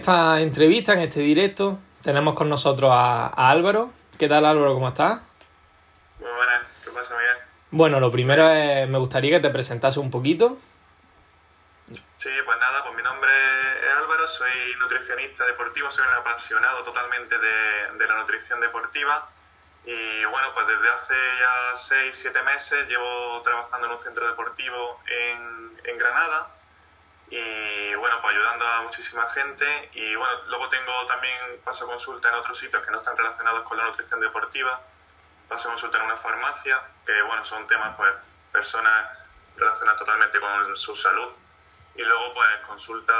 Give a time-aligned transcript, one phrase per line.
[0.00, 3.92] en esta entrevista, en este directo, tenemos con nosotros a, a Álvaro.
[4.18, 4.72] ¿Qué tal Álvaro?
[4.72, 5.20] ¿Cómo estás?
[6.18, 7.36] Muy buenas, ¿qué pasa, Miguel?
[7.70, 10.56] Bueno, lo primero es, me gustaría que te presentase un poquito.
[12.16, 14.50] Sí, pues nada, pues mi nombre es Álvaro, soy
[14.80, 19.28] nutricionista deportivo, soy un apasionado totalmente de, de la nutrición deportiva
[19.84, 25.00] y bueno, pues desde hace ya 6, 7 meses llevo trabajando en un centro deportivo
[25.06, 26.59] en, en Granada
[27.30, 29.90] y bueno, pues ayudando a muchísima gente.
[29.94, 33.78] Y bueno, luego tengo también paso consulta en otros sitios que no están relacionados con
[33.78, 34.80] la nutrición deportiva,
[35.48, 38.12] paso consulta en una farmacia, que bueno, son temas pues
[38.52, 39.18] personas
[39.56, 41.30] relacionadas totalmente con su salud.
[41.94, 43.14] Y luego pues consulta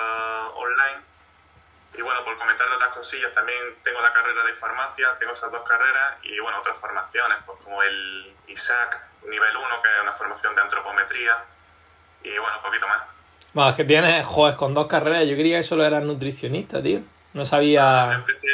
[0.54, 1.02] online.
[1.94, 5.50] Y bueno, por comentar de otras cosillas, también tengo la carrera de farmacia, tengo esas
[5.50, 10.12] dos carreras y bueno, otras formaciones, pues como el ISAC nivel 1, que es una
[10.12, 11.44] formación de antropometría,
[12.22, 13.02] y bueno, un poquito más.
[13.52, 15.26] Bueno, es que tienes, joder, con dos carreras.
[15.26, 17.00] Yo creía que solo eras nutricionista, tío.
[17.34, 18.12] No sabía.
[18.14, 18.48] Empecé,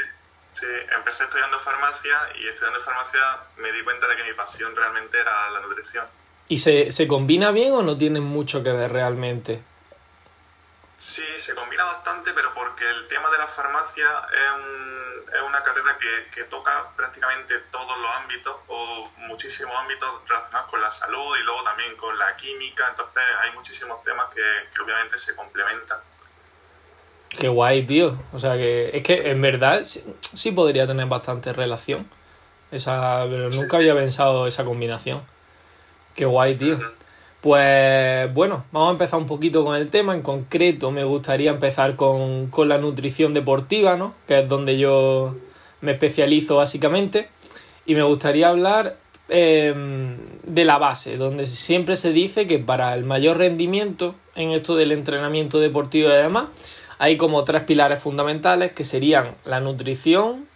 [0.53, 0.67] sí,
[0.97, 3.21] empecé estudiando farmacia y estudiando farmacia
[3.59, 6.05] me di cuenta de que mi pasión realmente era la nutrición.
[6.49, 9.63] ¿Y se, se combina bien o no tiene mucho que ver realmente?
[10.97, 15.63] Sí, se combina bastante, pero porque el tema de la farmacia es, un- es una
[15.63, 21.37] carrera que, que toca prácticamente todos los ámbitos o muchísimos ámbitos relacionados con la salud
[21.39, 24.43] y luego también con la química, entonces hay muchísimos temas que,
[24.75, 25.99] que obviamente se complementan.
[27.29, 28.19] Qué guay, tío.
[28.33, 30.03] O sea que es que en verdad sí,
[30.33, 32.09] sí podría tener bastante relación.
[32.71, 35.23] Esa, pero nunca había pensado esa combinación.
[36.15, 36.79] Qué guay, tío.
[37.47, 40.15] Pues bueno, vamos a empezar un poquito con el tema.
[40.15, 44.15] En concreto, me gustaría empezar con, con la nutrición deportiva, ¿no?
[44.27, 45.37] Que es donde yo
[45.81, 47.29] me especializo básicamente.
[47.87, 48.97] Y me gustaría hablar
[49.29, 49.73] eh,
[50.43, 54.91] de la base, donde siempre se dice que para el mayor rendimiento en esto del
[54.91, 56.47] entrenamiento deportivo y demás,
[56.99, 60.49] hay como tres pilares fundamentales que serían la nutrición,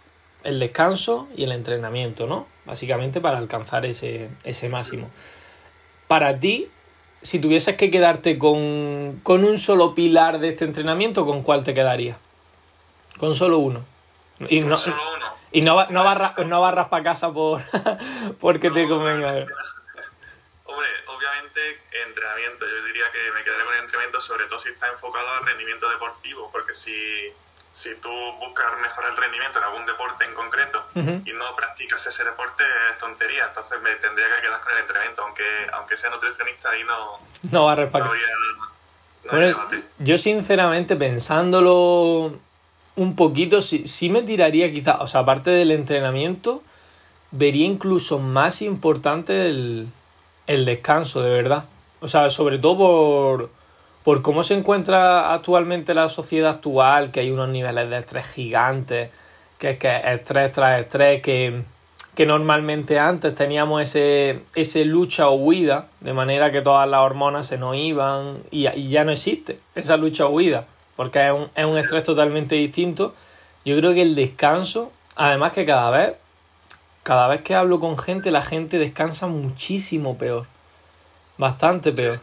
[0.43, 2.47] el descanso y el entrenamiento, ¿no?
[2.65, 5.07] Básicamente para alcanzar ese, ese máximo.
[6.09, 6.67] Para ti,
[7.21, 11.73] si tuvieses que quedarte con, con un solo pilar de este entrenamiento, ¿con cuál te
[11.73, 12.17] quedarías?
[13.19, 13.85] Con solo uno.
[14.49, 15.33] Y no, Solo uno.
[15.51, 17.61] y no, no, barras, no barras para casa por,
[18.39, 19.29] porque te No, convenga.
[20.65, 21.59] Hombre, obviamente
[22.07, 22.65] entrenamiento.
[22.65, 25.87] Yo diría que me quedaré con el entrenamiento, sobre todo si está enfocado al rendimiento
[25.91, 26.93] deportivo, porque si,
[27.71, 28.09] si tú
[28.39, 32.97] buscas mejorar el rendimiento en algún deporte en concreto y no practicas ese deporte, es
[32.97, 33.45] tontería.
[33.47, 35.43] Entonces me tendría que quedar con el entrenamiento, aunque,
[35.73, 38.05] aunque sea nutricionista ahí no, No para casa.
[38.05, 38.27] habría,
[39.23, 42.37] no Bueno, yo sinceramente pensándolo
[42.97, 46.61] un poquito, sí, sí me tiraría quizá, o sea, aparte del entrenamiento,
[47.31, 49.87] vería incluso más importante el,
[50.45, 51.65] el descanso, de verdad.
[52.01, 53.49] O sea, sobre todo por,
[54.03, 59.09] por cómo se encuentra actualmente la sociedad actual, que hay unos niveles de estrés gigantes,
[59.59, 61.61] que es que estrés tras estrés, que,
[62.15, 67.45] que normalmente antes teníamos ese, ese lucha o huida, de manera que todas las hormonas
[67.45, 71.49] se nos iban y, y ya no existe esa lucha o huida, porque es un,
[71.55, 73.13] es un estrés totalmente distinto.
[73.63, 76.15] Yo creo que el descanso, además que cada vez,
[77.03, 80.47] cada vez que hablo con gente, la gente descansa muchísimo peor.
[81.37, 82.13] Bastante peor.
[82.13, 82.19] Sí.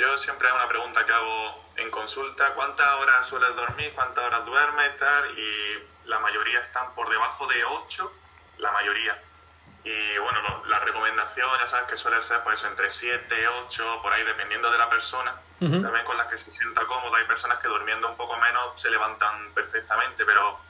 [0.00, 3.92] Yo siempre hay una pregunta que hago en consulta, ¿cuántas horas sueles dormir?
[3.94, 4.96] ¿Cuántas horas duermes?
[4.96, 5.38] Tal?
[5.38, 8.10] Y la mayoría están por debajo de 8,
[8.56, 9.22] la mayoría.
[9.84, 14.10] Y bueno, lo- la recomendación ya sabes que suele ser pues entre 7, 8, por
[14.14, 15.82] ahí dependiendo de la persona, Ujú.
[15.82, 17.18] también con las que se sienta cómoda.
[17.18, 20.60] Hay personas que durmiendo un poco menos se levantan perfectamente, pero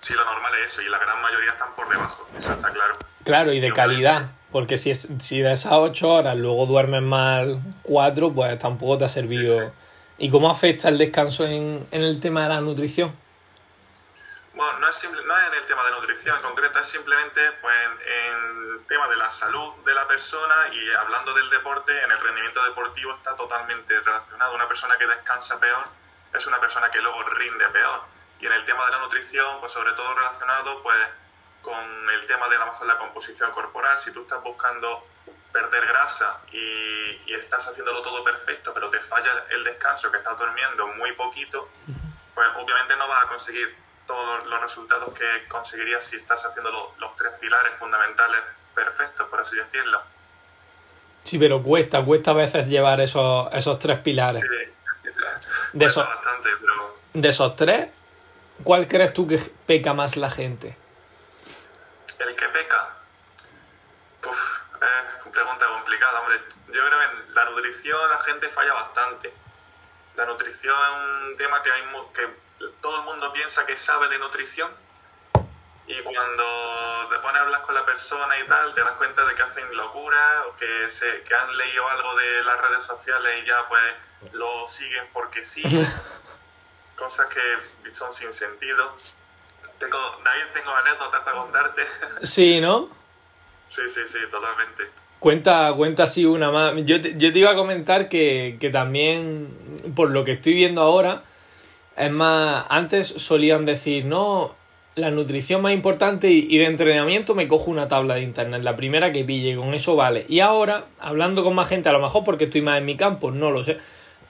[0.00, 2.94] sí lo normal es eso y la gran mayoría están por debajo, eso está claro.
[3.24, 4.30] Claro, y de calidad.
[4.50, 9.04] Porque si, es, si de esas ocho horas luego duermes mal cuatro, pues tampoco te
[9.04, 9.58] ha servido.
[9.58, 9.72] Sí, sí.
[10.24, 13.14] ¿Y cómo afecta el descanso en, en el tema de la nutrición?
[14.54, 17.40] Bueno, no es, simple- no es en el tema de nutrición en concreto, es simplemente
[17.60, 17.74] pues,
[18.06, 22.18] en el tema de la salud de la persona y hablando del deporte, en el
[22.18, 24.54] rendimiento deportivo está totalmente relacionado.
[24.54, 25.84] Una persona que descansa peor
[26.32, 28.00] es una persona que luego rinde peor.
[28.40, 30.96] Y en el tema de la nutrición, pues sobre todo relacionado pues,
[31.62, 31.74] con
[32.10, 33.98] el tema de a lo mejor la composición corporal.
[33.98, 35.06] Si tú estás buscando
[35.52, 36.58] perder grasa y,
[37.26, 41.68] y estás haciéndolo todo perfecto, pero te falla el descanso, que estás durmiendo muy poquito,
[42.34, 43.74] pues obviamente no vas a conseguir
[44.06, 48.40] todos los resultados que conseguirías si estás haciendo lo- los tres pilares fundamentales
[48.74, 50.00] perfectos, por así decirlo.
[51.24, 54.42] Sí, pero cuesta, cuesta a veces llevar esos, esos tres pilares.
[54.42, 54.48] Sí.
[55.72, 57.88] De Cuesta eso- bastante, pero De esos tres,
[58.64, 60.76] ¿cuál crees tú que peca más la gente?
[62.18, 62.96] el que peca,
[64.26, 66.42] Uf, es una pregunta complicada, hombre.
[66.66, 69.32] Yo creo que en la nutrición la gente falla bastante.
[70.16, 71.82] La nutrición es un tema que, hay
[72.12, 72.28] que
[72.80, 74.70] todo el mundo piensa que sabe de nutrición
[75.86, 79.34] y cuando te pones a hablar con la persona y tal, te das cuenta de
[79.34, 83.46] que hacen locura o que, se, que han leído algo de las redes sociales y
[83.46, 83.94] ya pues
[84.32, 85.62] lo siguen porque sí.
[86.98, 88.92] Cosas que son sin sentido.
[89.78, 91.82] Tengo, David, tengo anécdotas a contarte.
[92.22, 92.88] Sí, ¿no?
[93.68, 94.84] Sí, sí, sí, totalmente.
[95.20, 96.74] Cuenta, cuenta así una más.
[96.84, 99.48] Yo te, yo te iba a comentar que, que también,
[99.94, 101.22] por lo que estoy viendo ahora,
[101.96, 104.56] es más, antes solían decir, no,
[104.94, 108.76] la nutrición más importante y, y de entrenamiento me cojo una tabla de internet, la
[108.76, 110.26] primera que pille, con eso vale.
[110.28, 113.30] Y ahora, hablando con más gente, a lo mejor porque estoy más en mi campo,
[113.30, 113.78] no lo sé,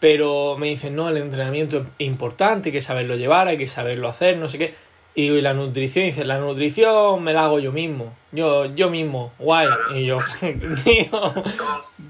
[0.01, 4.09] pero me dicen, no, el entrenamiento es importante, hay que saberlo llevar, hay que saberlo
[4.09, 4.75] hacer, no sé qué.
[5.15, 8.89] Y digo, y la nutrición, dice, la nutrición me la hago yo mismo, yo, yo
[8.89, 9.67] mismo, guay.
[9.67, 9.97] Claro.
[9.97, 10.19] Y yo,
[10.85, 11.35] digo,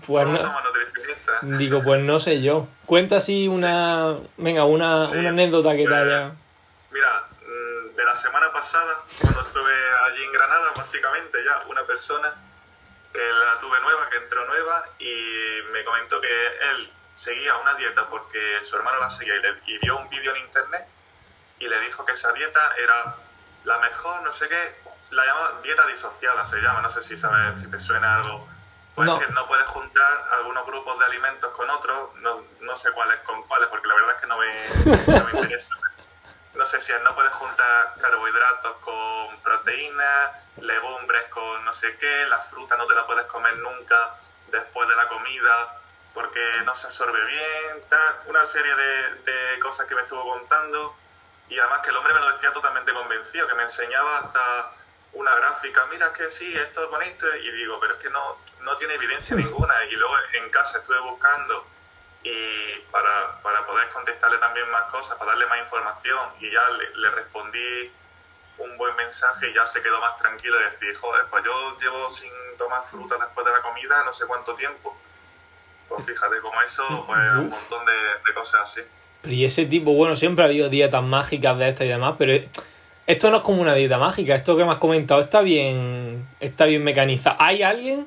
[0.06, 0.37] Pues no.
[0.37, 0.62] somos
[1.58, 2.67] digo, pues no sé yo.
[2.85, 5.17] Cuenta así una, venga, una, Sí.
[5.17, 6.32] una anécdota que te Pues, haya...
[6.91, 8.93] Mira, mm, de la semana pasada,
[9.23, 9.73] cuando estuve
[10.06, 12.34] allí en Granada, básicamente ya una persona
[13.12, 18.09] que la tuve nueva, que entró nueva, y me comentó que él seguía una dieta
[18.09, 20.87] porque su hermano la seguía y, le- y vio un vídeo en internet
[21.59, 23.17] y le dijo que esa dieta era
[23.65, 24.81] la mejor, no sé qué,
[25.11, 28.49] la llama dieta disociada, se llama, no sé si sabes, si te suena algo.
[28.94, 29.19] Pues No.
[29.19, 33.43] que no puedes juntar algunos grupos de alimentos con otros, no, no sé cuáles con
[33.44, 35.75] cuáles, porque la verdad es que no me, no me interesa.
[36.55, 40.31] No sé si es, no puedes juntar carbohidratos con proteínas,
[40.61, 44.15] legumbres con no sé qué, la fruta no te la puedes comer nunca
[44.49, 45.81] después de la comida
[46.14, 50.96] porque no se absorbe bien, tal, una serie de, de cosas que me estuvo contando
[51.49, 54.72] y además que el hombre me lo decía totalmente convencido, que me enseñaba hasta
[55.14, 58.76] una gráfica, mira que sí, esto con esto, y digo, pero es que no, no
[58.76, 59.84] tiene evidencia ninguna.
[59.84, 61.66] Y luego en casa estuve buscando
[62.22, 66.96] y para, para poder contestarle también más cosas, para darle más información, y ya le,
[66.96, 67.93] le respondí
[68.58, 72.10] un buen mensaje y ya se quedó más tranquilo y decir, joder, pues yo llevo
[72.10, 75.00] sin tomar fruta después de la comida no sé cuánto tiempo.
[75.88, 77.50] Pues fíjate, como eso, pues un Uf.
[77.52, 78.81] montón de, de cosas así.
[79.23, 82.32] Pero y ese tipo, bueno, siempre ha habido dietas mágicas de estas y demás, pero
[82.32, 82.44] es-
[83.06, 86.67] esto no es como una dieta mágica, esto que me has comentado está bien, está
[86.67, 87.37] bien mecanizado.
[87.40, 88.06] Hay alguien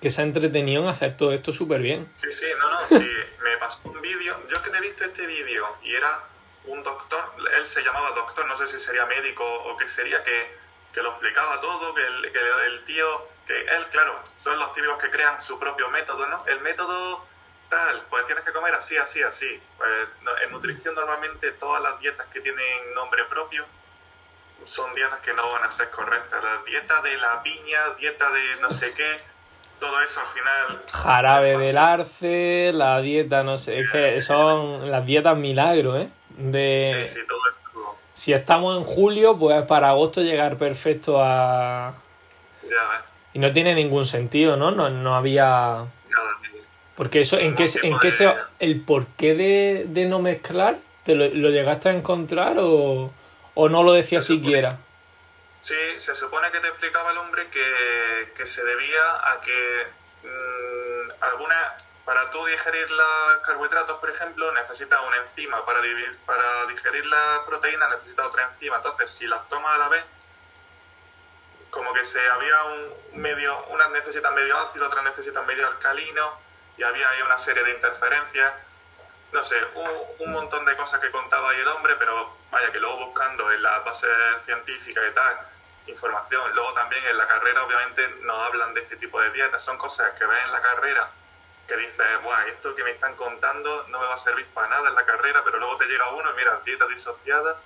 [0.00, 2.08] que se ha entretenido en hacer todo esto súper bien.
[2.14, 3.06] Sí, sí, no, no, sí,
[3.42, 6.20] me pasó un vídeo, yo es que me he visto este vídeo y era
[6.64, 7.20] un doctor,
[7.58, 10.56] él se llamaba doctor, no sé si sería médico o qué sería, que,
[10.94, 13.04] que lo explicaba todo, que el, que el tío,
[13.50, 16.44] que él, claro, son los típicos que crean su propio método, ¿no?
[16.46, 17.26] El método
[17.68, 19.60] tal, pues tienes que comer así, así, así.
[19.76, 19.90] Pues,
[20.44, 23.64] en nutrición normalmente todas las dietas que tienen nombre propio
[24.62, 26.42] son dietas que no van a ser correctas.
[26.42, 29.16] La dieta de la piña, dieta de no sé qué,
[29.78, 35.06] todo eso al final Jarabe del arce, la dieta, no sé, es que son las
[35.06, 36.08] dietas milagro, ¿eh?
[36.28, 37.96] De, Sí, sí, todo esto.
[38.12, 41.94] Si estamos en julio, pues para agosto llegar perfecto a...
[42.62, 43.10] Ya ves.
[43.32, 44.70] Y no tiene ningún sentido, ¿no?
[44.70, 45.84] No, no había...
[46.96, 48.32] Porque eso, ¿en qué, se- en qué se...
[48.58, 53.10] El porqué de, de no mezclar, ¿te lo, lo llegaste a encontrar o,
[53.54, 54.78] o no lo decía Se supone- siquiera?
[55.60, 59.86] Sí, se supone que te explicaba el hombre que, que se debía a que
[60.24, 61.74] mm, alguna,
[62.04, 65.64] para tú digerir los carbohidratos, por ejemplo, necesitas una enzima.
[65.64, 65.80] Para,
[66.26, 68.76] para digerir las proteínas necesitas otra enzima.
[68.76, 70.04] Entonces, si las tomas a la vez,
[71.70, 76.38] como que se había un medio, unas necesitan medio ácido, otras necesitan medio alcalino,
[76.76, 78.52] y había ahí una serie de interferencias.
[79.32, 82.80] No sé, un, un montón de cosas que contaba ahí el hombre, pero vaya que
[82.80, 84.10] luego buscando en las bases
[84.44, 85.38] científicas y tal,
[85.86, 86.52] información.
[86.54, 90.10] Luego también en la carrera obviamente no hablan de este tipo de dietas, son cosas
[90.18, 91.10] que ves en la carrera
[91.70, 94.88] que dices, bueno, esto que me están contando no me va a servir para nada
[94.88, 97.60] en la carrera, pero luego te llega uno y mira, dieta disociada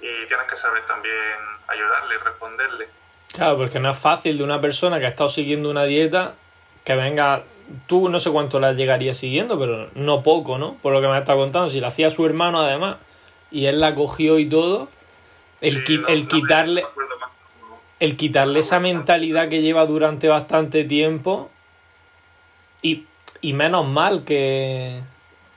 [0.00, 2.88] y tienes que saber también ayudarle y responderle.
[3.32, 6.34] Claro, porque no es fácil de una persona que ha estado siguiendo una dieta
[6.84, 7.42] que venga...
[7.86, 10.74] Tú no sé cuánto la llegaría siguiendo, pero no poco, ¿no?
[10.82, 11.68] Por lo que me está contando.
[11.68, 12.96] Si la hacía su hermano además
[13.50, 14.88] y él la cogió y todo,
[15.62, 16.82] el, Sí, qui- no- el no me- quitarle...
[16.82, 16.88] no
[18.00, 21.50] el quitarle esa mentalidad que lleva durante bastante tiempo
[22.82, 23.04] y,
[23.40, 25.00] y menos mal que,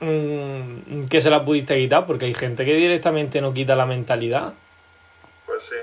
[0.00, 4.54] mm, que se la pudiste quitar porque hay gente que directamente no quita la mentalidad.
[5.44, 5.74] Pues sí.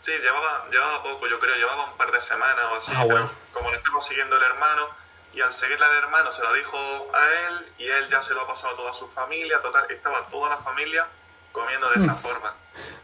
[0.00, 3.26] Sí, llevaba, llevaba poco, yo creo, llevaba un par de semanas o así, Ah, bueno.
[3.28, 4.88] pero como le estaba siguiendo el hermano,
[5.34, 6.76] y al seguirle al hermano se lo dijo
[7.12, 10.26] a él, y él ya se lo ha pasado a toda su familia, total, estaba
[10.28, 11.06] toda la familia
[11.52, 12.54] comiendo de esa forma.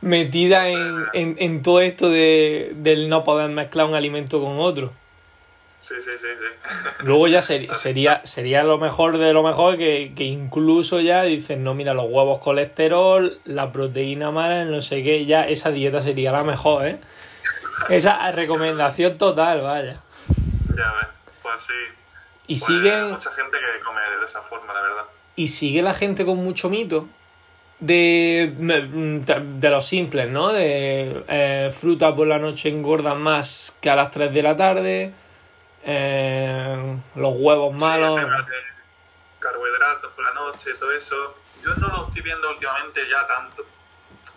[0.00, 4.92] Metida en, en, en todo esto de, del no poder mezclar un alimento con otro.
[5.78, 6.68] Sí, sí, sí, sí.
[7.04, 11.62] Luego ya ser- sería, sería lo mejor de lo mejor que, que incluso ya dicen,
[11.64, 16.32] no, mira, los huevos colesterol, la proteína mala, no sé qué, ya esa dieta sería
[16.32, 16.98] la mejor, ¿eh?
[17.90, 20.00] Esa recomendación total, vaya.
[20.74, 21.08] Ya ves,
[21.42, 21.72] pues sí.
[22.48, 25.02] Y Pues siguen, mucha gente que come de esa forma, la verdad.
[25.36, 27.06] y sigue la gente con mucho mito
[27.80, 30.52] de, de los simples, ¿no?
[30.52, 35.12] De eh, fruta por la noche engordan más que a las 3 de la tarde,
[35.88, 38.20] eh, los huevos malos.
[38.20, 38.26] Sí,
[39.38, 41.36] carbohidratos por la noche, todo eso.
[41.62, 43.64] Yo no lo estoy viendo últimamente ya tanto.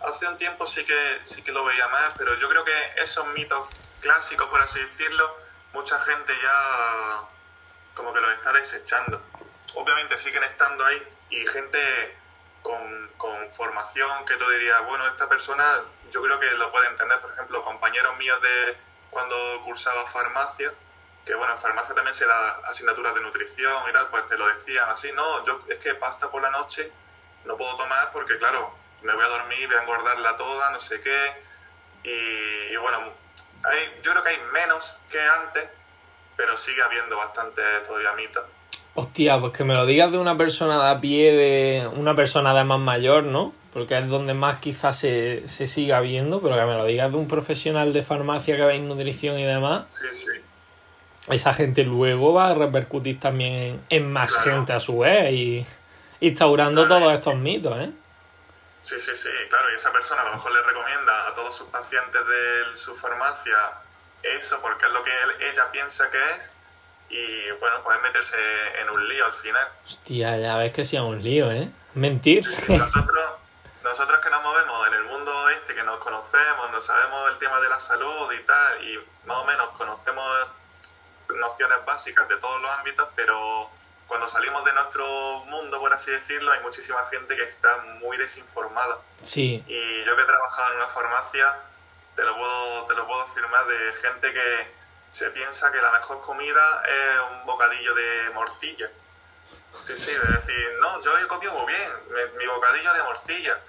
[0.06, 3.26] Hace un tiempo sí que, sí que lo veía más, pero yo creo que esos
[3.34, 3.68] mitos
[4.00, 5.36] clásicos, por así decirlo,
[5.72, 7.22] mucha gente ya
[7.94, 9.20] como que los está desechando.
[9.74, 12.16] Obviamente siguen estando ahí y gente
[12.62, 15.64] con, con formación que tú dirías, bueno, esta persona
[16.12, 17.18] yo creo que lo puede entender.
[17.20, 18.76] Por ejemplo, compañeros míos de
[19.10, 20.72] cuando cursaba farmacia,
[21.30, 24.48] que bueno, en farmacia también se da asignaturas de nutrición y tal, pues te lo
[24.48, 26.90] decían así, no, yo es que pasta por la noche
[27.44, 31.00] no puedo tomar porque claro, me voy a dormir, voy a engordarla toda, no sé
[31.00, 31.32] qué,
[32.02, 32.98] y, y bueno,
[33.62, 35.68] hay, yo creo que hay menos que antes,
[36.36, 38.42] pero sigue habiendo bastante todavía mitos.
[38.96, 42.50] Hostia, pues que me lo digas de una persona de a pie, de una persona
[42.50, 43.54] además mayor, ¿no?
[43.72, 47.18] Porque es donde más quizás se, se siga viendo, pero que me lo digas de
[47.18, 50.49] un profesional de farmacia que veis nutrición y demás, Sí, sí.
[51.28, 54.50] Esa gente luego va a repercutir también en, en más Claro.
[54.52, 55.66] gente a su vez y
[56.20, 57.00] instaurando Claro.
[57.04, 57.90] todos estos mitos, ¿eh?
[58.80, 61.68] Sí, sí, sí, claro, y esa persona a lo mejor le recomienda a todos sus
[61.68, 63.56] pacientes de su farmacia
[64.22, 66.52] eso porque es lo que él- ella piensa que es
[67.10, 68.36] y bueno, puede meterse
[68.80, 69.66] en un lío al final.
[69.84, 71.68] Hostia, ya ves que sea un lío, ¿eh?
[71.94, 72.46] Mentir.
[72.68, 73.24] Nosotros,
[73.82, 77.60] nosotros que nos movemos en el mundo este, que nos conocemos, no sabemos el tema
[77.60, 78.96] de la salud y tal, y
[79.26, 80.24] más o menos conocemos
[81.34, 83.70] nociones básicas de todos los ámbitos, pero
[84.06, 85.06] cuando salimos de nuestro
[85.46, 88.98] mundo, por así decirlo, hay muchísima gente que está muy desinformada.
[89.22, 91.56] Sí, Y yo que he trabajado en una farmacia,
[92.16, 94.72] te lo puedo, te lo puedo afirmar de gente que
[95.12, 98.90] se piensa que la mejor comida es un bocadillo de morcilla.
[99.84, 103.60] Sí, sí, de decir, no, yo he comido muy bien, mi, mi bocadillo de morcilla.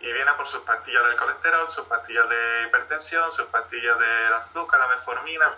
[0.00, 4.80] Y viene por sus pastillas del colesterol, sus pastillas de hipertensión, sus pastillas del azúcar,
[4.80, 5.54] la metformina.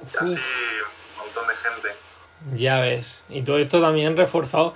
[0.00, 1.88] Y así un montón de gente.
[2.56, 3.24] ya ves.
[3.28, 4.74] Y todo esto también reforzado.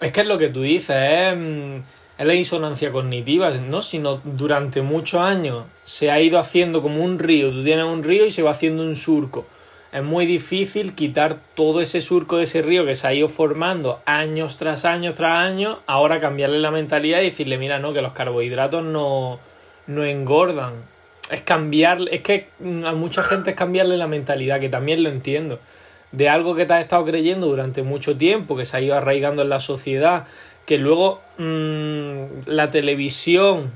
[0.00, 1.76] Es que es lo que tú dices, es, mm,
[2.18, 3.82] es la insonancia cognitiva, ¿no?
[3.82, 7.50] Sino durante muchos años se ha ido haciendo como un río.
[7.50, 9.46] Tú tienes un río y se va haciendo un surco.
[9.90, 14.02] Es muy difícil quitar todo ese surco de ese río que se ha ido formando
[14.04, 15.78] años tras años tras años.
[15.86, 19.40] Ahora cambiarle la mentalidad y decirle, mira, no, que los carbohidratos no,
[19.86, 20.74] no engordan.
[21.30, 25.10] Es cambiar, es que mm, a mucha gente es cambiarle la mentalidad, que también lo
[25.10, 25.60] entiendo.
[26.12, 29.42] De algo que te has estado creyendo durante mucho tiempo, que se ha ido arraigando
[29.42, 30.24] en la sociedad,
[30.64, 33.70] que luego mm, la televisión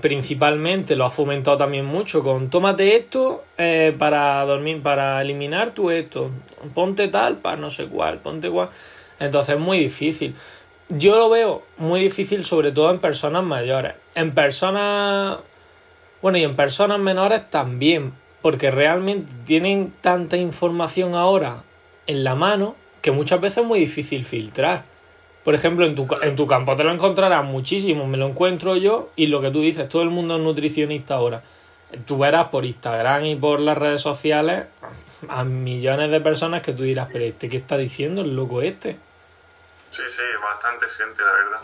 [0.00, 5.90] principalmente lo ha fomentado también mucho con tómate esto eh, para dormir, para eliminar tu
[5.90, 6.30] esto,
[6.74, 8.68] ponte tal para no sé cuál, ponte cuál.
[9.18, 10.34] Entonces es muy difícil.
[10.88, 13.94] Yo lo veo muy difícil sobre todo en personas mayores.
[14.14, 15.38] En personas...
[16.26, 21.62] Bueno, y en personas menores también, porque realmente tienen tanta información ahora
[22.08, 24.82] en la mano que muchas veces es muy difícil filtrar.
[25.44, 29.10] Por ejemplo, en tu, en tu campo te lo encontrarás muchísimo, me lo encuentro yo
[29.14, 31.44] y lo que tú dices, todo el mundo es nutricionista ahora.
[32.06, 34.66] Tú verás por Instagram y por las redes sociales
[35.28, 38.98] a millones de personas que tú dirás, pero este qué está diciendo el loco este.
[39.90, 41.60] Sí, sí, bastante gente, la verdad.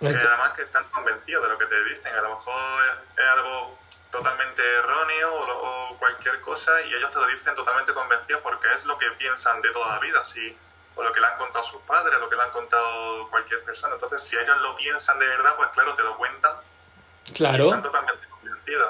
[0.00, 2.14] Que además que están convencidos de lo que te dicen.
[2.14, 2.54] A lo mejor
[2.86, 3.79] es, es algo
[4.10, 8.96] totalmente erróneo o, cualquier cosa y ellos te lo dicen totalmente convencidos porque es lo
[8.96, 10.24] que piensan de toda la vida.
[10.24, 10.56] Si,
[10.96, 13.94] o lo que le han contado sus padres, lo que le han contado cualquier persona.
[13.94, 16.52] Entonces, si ellos lo piensan de verdad, pues claro, te lo cuentan.
[17.26, 17.66] y Claro.
[17.66, 18.88] Están totalmente convencidos.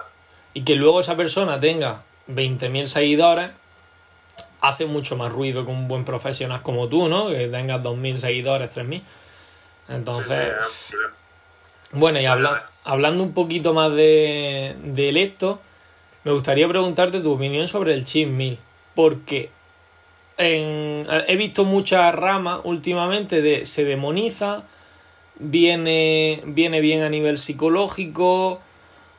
[0.54, 3.50] y que luego esa persona tenga 20.000 seguidores,
[4.60, 7.28] hace mucho más ruido que un buen profesional como tú, ¿no?
[7.28, 9.00] Que tengas 2.000 seguidores, 3.000.
[9.00, 9.04] Sí,
[9.88, 10.96] Entonces, sí,
[11.92, 12.62] bueno, y Vale, habla- vale.
[12.84, 15.60] Hablando un poquito más de, del esto,
[16.24, 18.58] me gustaría preguntarte tu opinión sobre el meal.
[18.94, 19.50] Porque
[20.38, 24.64] en- he visto muchas ramas últimamente de se demoniza,
[25.38, 28.60] viene, viene bien a nivel psicológico,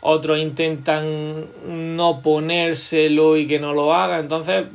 [0.01, 4.20] otros intentan no ponérselo y que no lo haga.
[4.20, 4.65] Entonces,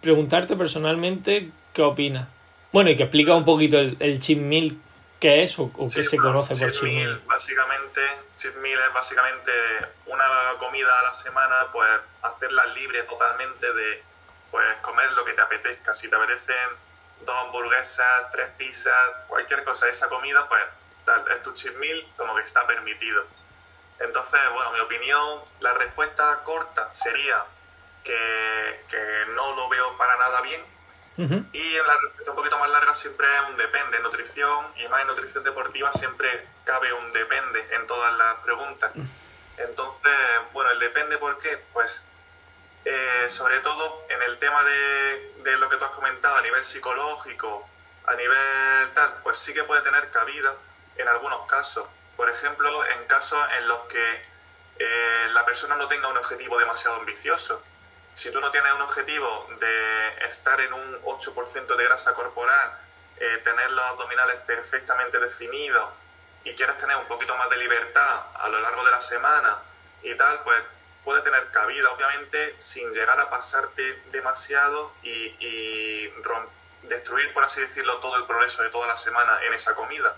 [0.00, 2.28] preguntarte personalmente qué opinas.
[2.72, 4.76] Bueno, y que explica un poquito el, el meal,
[5.20, 7.22] qué es o, o qué se conoce por meal.
[7.26, 8.00] Básicamente,
[8.60, 9.52] meal es básicamente
[10.06, 10.24] una
[10.58, 11.88] comida a la semana, pues
[12.22, 14.02] hacerla libre totalmente de
[14.50, 15.92] pues comer lo que te apetezca.
[15.94, 16.68] Si te apetecen
[17.20, 18.94] dos hamburguesas, tres pizzas,
[19.26, 20.62] cualquier cosa, esa comida, pues
[21.34, 23.24] es tu meal como que está permitido.
[23.98, 27.44] Entonces, bueno, mi opinión, la respuesta corta sería
[28.04, 30.77] que, que no lo veo para nada bien.
[31.18, 33.98] Y en la respuesta un poquito más larga siempre es un depende.
[34.00, 38.92] Nutrición y más en nutrición deportiva siempre cabe un depende en todas las preguntas.
[39.56, 40.12] Entonces,
[40.52, 42.06] bueno, el depende por qué, pues
[42.84, 46.62] eh, sobre todo en el tema de, de, lo que tú has comentado a nivel
[46.62, 47.68] psicológico,
[48.06, 50.54] a nivel tal, pues sí que puede tener cabida
[50.96, 51.88] en algunos casos.
[52.16, 54.22] Por ejemplo, en casos en los que
[54.78, 57.62] eh, la persona no tenga un objetivo demasiado ambicioso.
[58.18, 62.76] Si tú no tienes un objetivo de estar en un 8% de grasa corporal,
[63.16, 65.88] eh, tener los abdominales perfectamente definidos
[66.42, 69.58] y quieres tener un poquito más de libertad a lo largo de la semana
[70.02, 70.60] y tal, pues
[71.04, 76.12] puede tener cabida, obviamente, sin llegar a pasarte demasiado y, y
[76.82, 80.16] destruir, por así decirlo, todo el progreso de toda la semana en esa comida.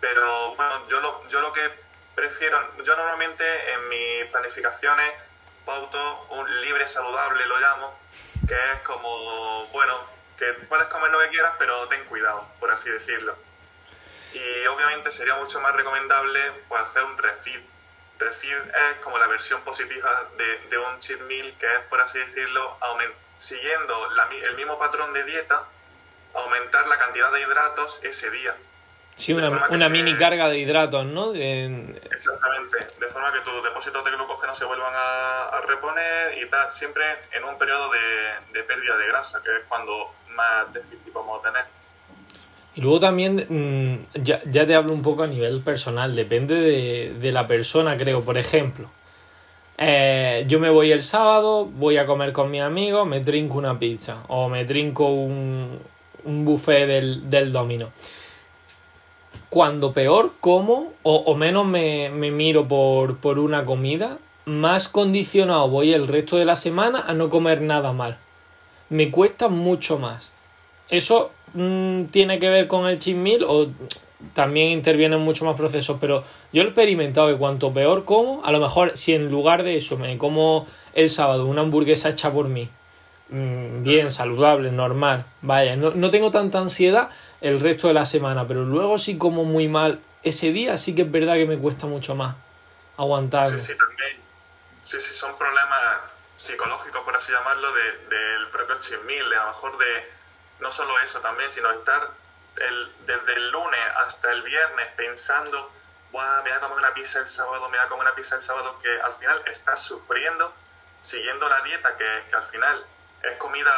[0.00, 1.62] Pero bueno, yo lo, yo lo que
[2.16, 5.12] prefiero, yo normalmente en mis planificaciones
[5.64, 7.98] pauto un libre saludable, lo llamo,
[8.46, 9.98] que es como, bueno,
[10.36, 13.36] que puedes comer lo que quieras, pero ten cuidado, por así decirlo.
[14.32, 17.60] Y obviamente sería mucho más recomendable pues, hacer un refeed.
[18.18, 22.18] Refeed es como la versión positiva de, de un cheat meal, que es, por así
[22.18, 22.78] decirlo,
[23.36, 24.08] siguiendo
[24.42, 25.64] el mismo patrón de dieta,
[26.34, 28.56] aumentar la cantidad de hidratos ese día.
[29.16, 31.34] Sí, una, una mini carga de hidratos, ¿no?
[31.34, 37.04] Exactamente, de forma que tus depósitos de glucógeno se vuelvan a, reponer y tal, siempre
[37.32, 41.42] en un periodo de, de, pérdida de grasa, que es cuando más déficit vamos a
[41.50, 41.64] tener.
[42.74, 47.14] Y luego también, mm, ya, ya te hablo un poco a nivel personal, depende de,
[47.20, 48.24] de la persona, creo.
[48.24, 48.90] Por ejemplo,
[49.78, 53.78] eh, yo me voy el sábado, voy a comer con mis amigos, me trinco una
[53.78, 55.80] pizza o me trinco un,
[56.24, 57.92] un buffet del, del domino
[59.52, 66.08] cuando peor como o, menos me, miro por, por, una comida, más condicionado voy el
[66.08, 68.16] resto de la semana a no comer nada mal.
[68.88, 70.32] Me cuesta mucho más.
[70.88, 73.68] Eso mm, tiene que ver con el chismil o
[74.32, 78.58] también intervienen mucho más procesos, pero yo he experimentado que cuanto peor como, a lo
[78.58, 82.70] mejor si en lugar de eso me como el sábado una hamburguesa hecha por mí,
[83.28, 87.10] mm, bien, saludable, normal, vaya, no, no tengo tanta ansiedad,
[87.42, 91.02] el resto de la semana, pero luego sí como muy mal ese día, sí que
[91.02, 92.36] es verdad que me cuesta mucho más
[92.96, 93.48] aguantar.
[93.48, 94.22] Sí, sí, también.
[94.80, 99.76] Sí, sí, son problemas psicológicos, por así llamarlo, del de, propio chismil, a lo mejor
[99.78, 100.12] de
[100.60, 102.10] no solo eso también, sino estar
[102.56, 105.72] el, desde el lunes hasta el viernes pensando,
[106.12, 108.36] Buah, me voy a comer una pizza el sábado, me voy a comer una pizza
[108.36, 110.54] el sábado, que al final estás sufriendo,
[111.00, 112.86] siguiendo la dieta, que, que al final
[113.22, 113.72] es comida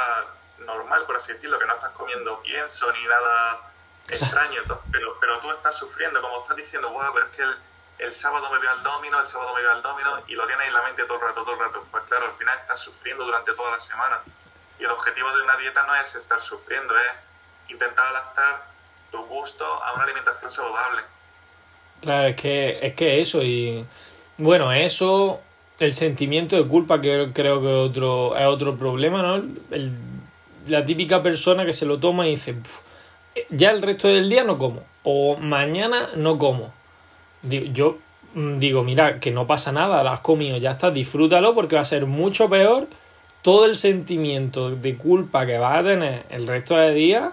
[0.58, 3.72] normal, por así decirlo, que no estás comiendo pienso ni nada
[4.08, 7.56] extraño, entonces, pero, pero tú estás sufriendo, como estás diciendo, wow, pero es que el,
[7.98, 10.66] el sábado me veo al domino, el sábado me veo al domino, y lo tienes
[10.66, 11.86] en la mente todo el rato, todo el rato.
[11.90, 14.20] Pues claro, al final estás sufriendo durante toda la semana.
[14.78, 18.66] Y el objetivo de una dieta no es estar sufriendo, es intentar adaptar
[19.10, 21.02] tu gusto a una alimentación saludable.
[22.00, 23.86] Claro, es que es que eso, y
[24.36, 25.40] bueno, eso,
[25.78, 29.36] el sentimiento de culpa que creo que otro, es otro problema, ¿no?
[29.70, 29.96] El
[30.66, 32.56] la típica persona que se lo toma y dice,
[33.50, 36.72] ya el resto del día no como, o mañana no como.
[37.42, 37.98] Yo
[38.34, 41.82] mm, digo, mira, que no pasa nada, lo has comido, ya está, disfrútalo porque va
[41.82, 42.88] a ser mucho peor
[43.42, 47.32] todo el sentimiento de culpa que vas a tener el resto del día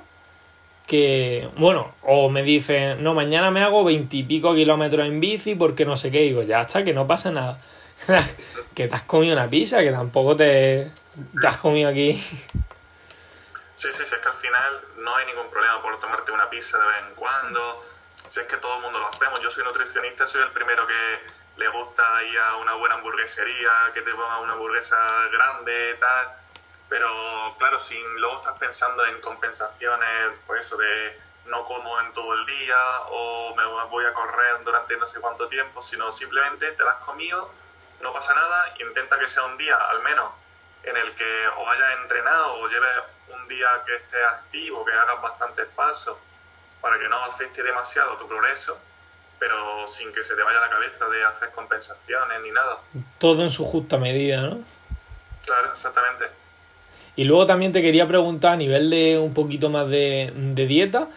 [0.85, 5.95] que, bueno, o me dicen, no, mañana me hago veintipico kilómetros en bici porque no
[5.95, 7.61] sé qué, digo, ya está, que no pasa nada.
[8.73, 10.91] que te has comido una pizza, que tampoco te,
[11.39, 12.19] te has comido aquí
[13.81, 16.77] Sí, sí, sí, es que al final no hay ningún problema por tomarte una pizza
[16.77, 17.83] de vez en cuando.
[18.29, 19.39] Si es que todo el mundo lo hacemos.
[19.39, 21.19] Yo soy nutricionista, soy el primero que
[21.57, 24.99] le gusta ir a una buena hamburguesería, que te ponga una hamburguesa
[25.31, 26.31] grande, tal.
[26.89, 32.35] Pero claro, si luego estás pensando en compensaciones, pues eso de no como en todo
[32.35, 32.77] el día
[33.09, 37.05] o me voy a correr durante no sé cuánto tiempo, sino simplemente te las has
[37.07, 37.51] comido,
[38.01, 40.33] no pasa nada, intenta que sea un día al menos
[40.83, 42.89] en el que o hayas entrenado o lleves
[43.35, 46.17] un día que estés activo, que hagas bastantes pasos,
[46.81, 48.77] para que no afecte demasiado tu progreso,
[49.39, 52.79] pero sin que se te vaya la cabeza de hacer compensaciones ni nada.
[53.17, 54.59] Todo en su justa medida, ¿no?
[55.45, 56.25] Claro, exactamente.
[57.15, 61.07] Y luego también te quería preguntar a nivel de un poquito más de, de dieta.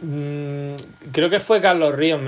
[0.00, 0.74] Mm,
[1.12, 2.20] creo que fue Carlos Ríos,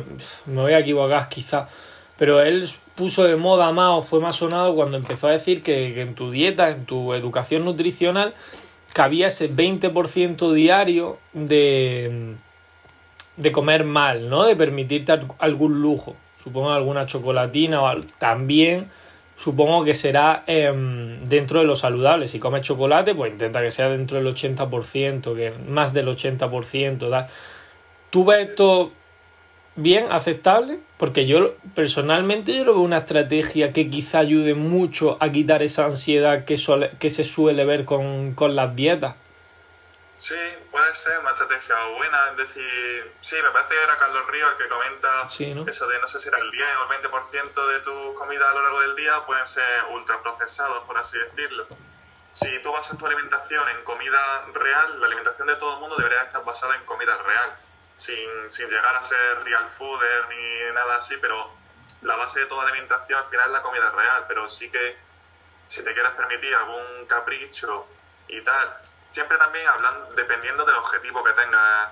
[0.47, 1.69] me voy a equivocar quizá,
[2.17, 6.01] pero él puso de moda más o fue más sonado cuando empezó a decir que,
[6.03, 8.35] en tu dieta, en tu educación nutricional,
[8.93, 12.35] cabía ese 20% diario de,
[13.37, 14.43] de comer mal, ¿no?
[14.43, 16.17] De permitirte algún lujo.
[16.43, 18.89] Supongo alguna chocolatina o también
[19.37, 22.27] supongo que será em, dentro de lo saludable.
[22.27, 27.09] Si comes chocolate, pues intenta que sea dentro del 80%, que más del 80%.
[27.09, 27.29] ¿da?
[28.11, 28.91] ¿Tú ves esto
[29.79, 30.81] bien, aceptable?
[30.99, 35.85] Porque yo personalmente yo lo veo una estrategia que quizá ayude mucho a quitar esa
[35.85, 36.57] ansiedad que,
[36.99, 39.15] que se suele ver con, con las dietas.
[40.19, 40.35] Sí,
[40.73, 42.19] puede ser una estrategia buena.
[42.33, 45.25] Es decir, sí, me parece que era Carlos Ríos el que comenta
[45.71, 48.55] eso de no sé si era el 10 o el 20% de tu comida a
[48.55, 51.69] lo largo del día pueden ser ultraprocesados, por así decirlo.
[52.33, 56.23] Si tú basas tu alimentación en comida real, la alimentación de todo el mundo debería
[56.23, 57.57] estar basada en comida real,
[57.99, 61.53] sin, sin llegar a ser real fooder ni nada así, pero
[62.03, 64.97] la base de toda alimentación al final es la comida real, pero sí que
[65.67, 67.87] si te quieres permitir algún capricho
[68.29, 68.79] y tal,
[69.11, 71.89] siempre también hablan dependiendo del objetivo que tengas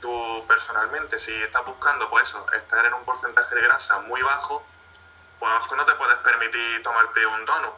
[0.00, 1.18] tú personalmente.
[1.18, 4.64] Si estás buscando, pues eso, estar en un porcentaje de grasa muy bajo,
[5.38, 7.74] pues a lo mejor no te puedes permitir tomarte un donut.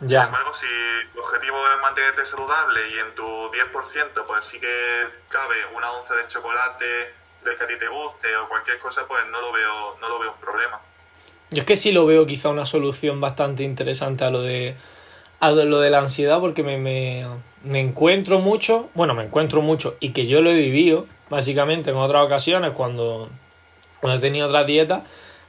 [0.00, 0.20] Ya.
[0.20, 0.66] Sin embargo, si
[1.12, 6.14] tu objetivo es mantenerte saludable y en tu 10%, pues sí que cabe una onza
[6.14, 9.98] de chocolate del que a ti te guste o cualquier cosa, pues no lo veo,
[10.00, 10.80] no lo veo un problema.
[11.50, 14.76] Yo es que sí lo veo quizá una solución bastante interesante a lo de
[15.40, 17.26] a lo de la ansiedad porque me, me,
[17.64, 21.96] me encuentro mucho, bueno, me encuentro mucho y que yo lo he vivido, básicamente en
[21.96, 23.30] otras ocasiones cuando,
[24.00, 25.02] cuando he tenido otras dietas,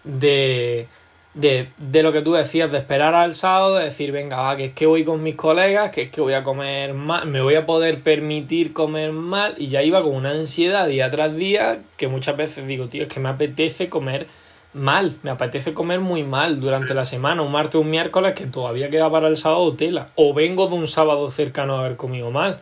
[0.03, 0.87] de,
[1.33, 4.65] de, de, lo que tú decías, de esperar al sábado, de decir, venga, va, que
[4.65, 7.55] es que voy con mis colegas, que es que voy a comer mal, me voy
[7.55, 12.07] a poder permitir comer mal, y ya iba con una ansiedad día tras día, que
[12.07, 14.27] muchas veces digo, tío, es que me apetece comer
[14.73, 18.45] mal, me apetece comer muy mal durante la semana, un martes o un miércoles que
[18.45, 22.29] todavía queda para el sábado tela, o vengo de un sábado cercano a haber comido
[22.31, 22.59] mal.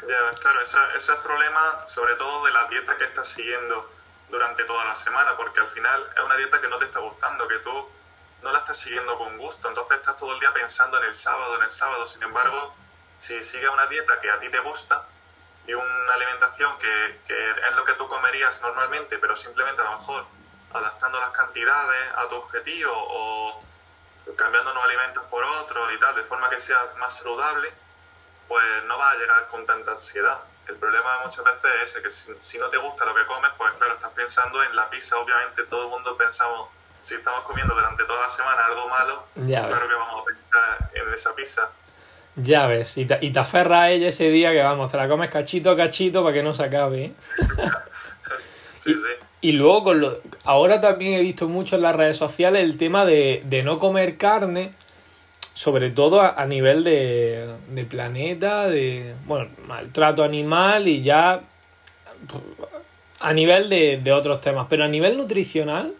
[0.00, 3.95] Ya, claro, ese, es el problema sobre todo de la dieta que estás siguiendo
[4.28, 7.46] durante toda la semana, porque al final es una dieta que no te está gustando,
[7.46, 7.88] que tú
[8.42, 11.56] no la estás siguiendo con gusto, entonces estás todo el día pensando en el sábado,
[11.56, 12.74] en el sábado, sin embargo,
[13.18, 15.06] si sigues una dieta que a ti te gusta,
[15.66, 19.98] y una alimentación que, que, es lo que tú comerías normalmente, pero simplemente a lo
[19.98, 20.26] mejor
[20.72, 23.64] adaptando las cantidades a tu objetivo o
[24.36, 27.72] cambiando unos alimentos por otros y tal, de forma que sea más saludable,
[28.48, 30.40] pues no vas a llegar con tanta ansiedad.
[30.68, 33.72] El problema muchas veces es ese, que si, no te gusta lo que comes, pues
[33.78, 36.68] claro, estás pensando en la pizza, obviamente todo el mundo pensamos,
[37.00, 41.14] si estamos comiendo durante toda la semana algo malo, claro que vamos a pensar en
[41.14, 41.70] esa pizza.
[42.34, 45.08] Ya ves, y te, y te aferra a ella ese día que vamos, te la
[45.08, 47.04] comes cachito a cachito para que no se acabe.
[47.04, 47.14] ¿eh?
[48.78, 49.26] sí, sí.
[49.40, 53.04] Y luego, con lo, ahora también he visto mucho en las redes sociales el tema
[53.04, 54.72] de, no comer carne,
[55.56, 61.40] sobre todo a, nivel de, de, planeta, de bueno, maltrato animal y ya
[63.20, 64.66] a nivel de, de otros temas.
[64.68, 65.94] Pero a nivel nutricional,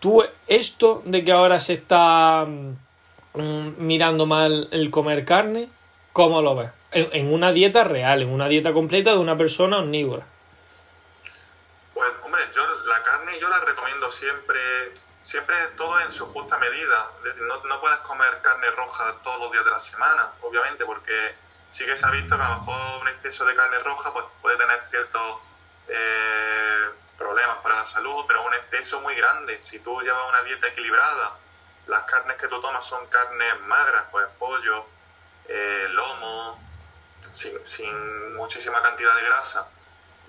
[0.00, 5.68] tú esto de que ahora se está mm, mirando mal el comer carne,
[6.14, 6.70] ¿cómo lo ves?
[6.92, 10.26] en una dieta real, en una dieta completa de una persona omnívora.
[11.92, 14.58] Pues, hombre, yo la carne yo la recomiendo siempre,
[15.22, 17.10] siempre todo en su justa medida.
[17.36, 21.34] No, no puedes comer carne roja todos los días de la semana, obviamente, porque
[21.70, 24.24] sí que se ha visto que a lo mejor un exceso de carne roja pues,
[24.40, 25.40] puede tener ciertos
[25.88, 29.60] eh, problemas para la salud, pero un exceso muy grande.
[29.60, 31.38] Si tú llevas una dieta equilibrada,
[31.86, 34.86] las carnes que tú tomas son carnes magras, pues pollo,
[35.48, 36.60] eh, lomo,
[37.30, 39.68] sin, sin muchísima cantidad de grasa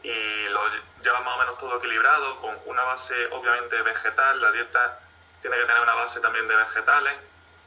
[0.04, 0.60] y lo
[1.02, 5.00] lleva más o menos todo equilibrado, con una base obviamente vegetal, la dieta
[5.42, 7.14] tiene que tener una base también de vegetales,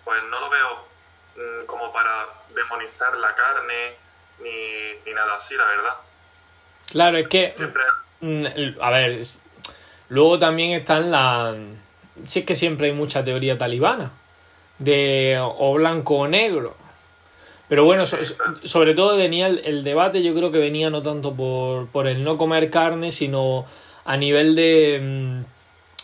[0.04, 0.88] pues no lo veo
[1.36, 3.96] mm, como para demonizar la carne
[4.40, 5.96] ni, nada así, la verdad.
[6.90, 7.52] Claro, es que...
[7.54, 7.82] Siempre...
[8.20, 8.46] Mm,
[8.80, 9.20] a ver,
[10.10, 11.56] luego también están las...
[12.24, 14.10] Si es que siempre hay mucha teoría talibana,
[14.78, 16.76] de o blanco o negro
[17.68, 22.06] pero bueno, sobre todo venía el, debate, yo creo que venía no tanto por, por
[22.06, 23.64] el no comer carne, sino
[24.04, 25.42] a nivel de,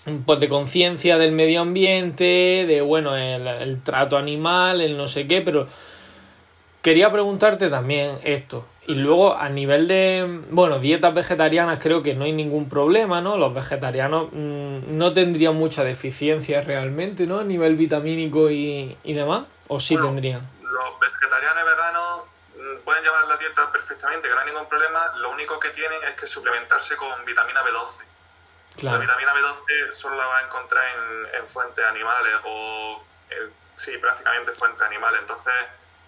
[0.07, 5.29] mm, pues de conciencia del medio ambiente, de bueno, el, trato animal, el no sé
[5.29, 5.69] qué, pero
[6.83, 8.67] quería preguntarte también esto.
[8.89, 13.37] Y luego a nivel de, bueno, dietas vegetarianas creo que no hay ningún problema, ¿no?
[13.37, 17.39] Los vegetarianos mm, no tendrían mucha deficiencia realmente, ¿no?
[17.39, 22.25] A nivel vitamínico y, y demás, o sí tendrían los vegetarianos y veganos
[22.57, 25.13] mm, pueden llevar la dieta perfectamente, que no hay ningún problema.
[25.19, 28.05] Lo único que tienen es que suplementarse con vitamina B12.
[28.83, 33.05] La vitamina B12 solo la vas a encontrar en, en fuentes animales o,
[33.77, 35.21] sí, prácticamente fuentes animales.
[35.21, 35.53] Entonces,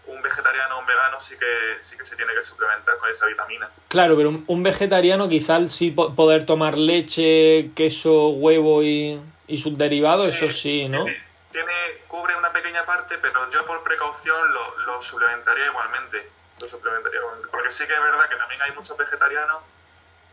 [0.06, 3.26] un vegetariano o un vegano sí que, sí que se tiene que suplementar con esa
[3.26, 3.68] vitamina.
[3.88, 10.26] Claro, pero un, vegetariano quizás sí poder tomar leche, queso, huevo y, y sus derivados,
[10.26, 11.04] eso sí, ¿no?
[11.54, 16.28] Tiene, cubre una pequeña parte, pero yo por precaución lo, lo suplementaría igualmente.
[16.58, 17.48] Lo suplementaría igualmente.
[17.48, 19.58] Porque sí que es verdad que también hay muchos vegetarianos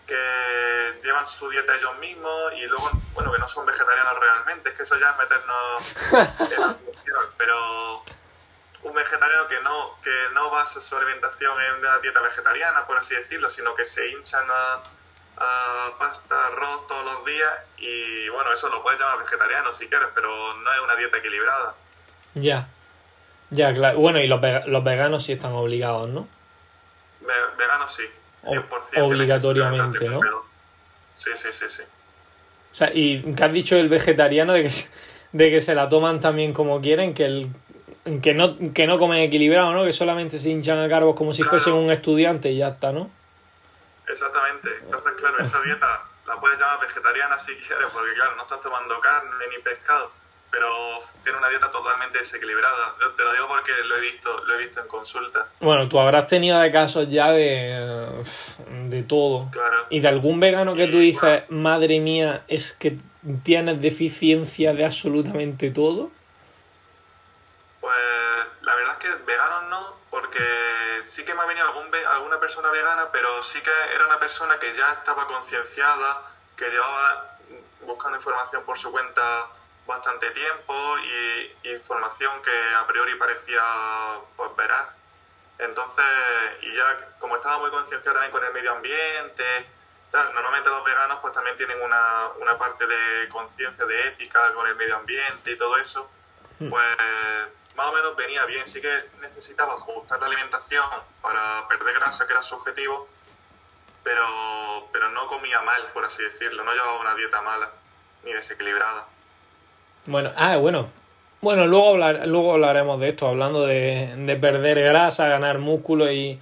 [0.07, 4.75] que llevan su dieta ellos mismos y luego, bueno, que no son vegetarianos realmente, es
[4.75, 5.95] que eso ya es meternos
[6.53, 6.77] en la
[7.37, 8.03] pero
[8.81, 13.13] un vegetariano que no, que no basa su alimentación en una dieta vegetariana, por así
[13.13, 14.81] decirlo, sino que se hinchan a,
[15.97, 20.53] pasta, arroz todos los días y bueno, eso lo puedes llamar vegetariano si quieres, pero
[20.55, 21.75] no es una dieta equilibrada.
[22.35, 22.67] Ya,
[23.49, 23.99] ya, claro.
[23.99, 26.27] Bueno, y los, los veganos sí están obligados, ¿no?
[27.57, 28.03] veganos sí,
[28.43, 29.01] 100%.
[29.01, 30.21] Obligatoriamente, ¿no?
[31.13, 31.83] Sí, sí, sí, sí.
[31.83, 34.71] O sea, y ¿qué has dicho el vegetariano de que,
[35.33, 37.49] de que se la toman también como quieren, que el
[38.21, 39.83] que no, que no comen equilibrado, ¿no?
[39.83, 43.11] Que solamente se hinchan a carbos como si fuesen un estudiante y ya está, ¿no?
[44.11, 44.69] Exactamente.
[44.83, 48.99] Entonces, claro, esa dieta la puedes llamar vegetariana si quieres, porque claro, no estás tomando
[48.99, 50.11] carne ni pescado,
[50.49, 52.95] pero tiene una dieta totalmente desequilibrada.
[53.15, 55.47] Te lo digo porque lo he visto, lo he visto en consulta.
[55.59, 58.23] Bueno, tú habrás tenido de casos ya de,
[58.89, 59.49] de todo.
[59.51, 59.85] Claro.
[59.89, 62.97] Y de algún vegano que tú dices, madre mía, es que
[63.43, 66.11] tienes deficiencia de absolutamente todo.
[67.79, 67.95] Pues
[68.61, 72.69] la verdad es que veganos no, porque sí que me ha venido algún alguna persona
[72.69, 76.21] vegana, pero sí que era una persona que ya estaba concienciada,
[76.55, 77.37] que llevaba
[77.81, 79.47] buscando información por su cuenta
[79.87, 83.63] bastante tiempo y, información que a priori parecía
[84.35, 84.95] pues veraz.
[85.57, 86.05] Entonces,
[86.61, 89.45] y ya como estaba muy concienciada también con el medio ambiente,
[90.11, 94.67] tal, normalmente los veganos pues también tienen una, una parte de conciencia, de ética con
[94.67, 96.09] el medio ambiente y todo eso.
[96.69, 96.87] Pues
[97.75, 98.65] más o menos venía bien.
[98.65, 100.85] Sí que necesitaba ajustar la alimentación
[101.21, 103.07] para perder grasa, que era su objetivo,
[104.03, 104.23] pero,
[104.91, 106.63] pero no comía mal, por así decirlo.
[106.63, 107.69] No llevaba una dieta mala
[108.23, 109.05] ni desequilibrada.
[110.05, 110.89] Bueno, ah, bueno.
[111.41, 116.39] Bueno, luego, hablar, luego hablaremos de esto, hablando de, perder grasa, ganar músculo y,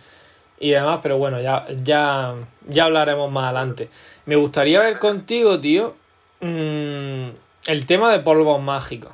[0.60, 2.36] y demás, pero bueno, ya, ya,
[2.68, 3.90] ya hablaremos más adelante.
[4.26, 5.96] Me gustaría ver contigo, tío,
[6.42, 7.28] mm,
[7.68, 9.14] el tema de polvos mágicos.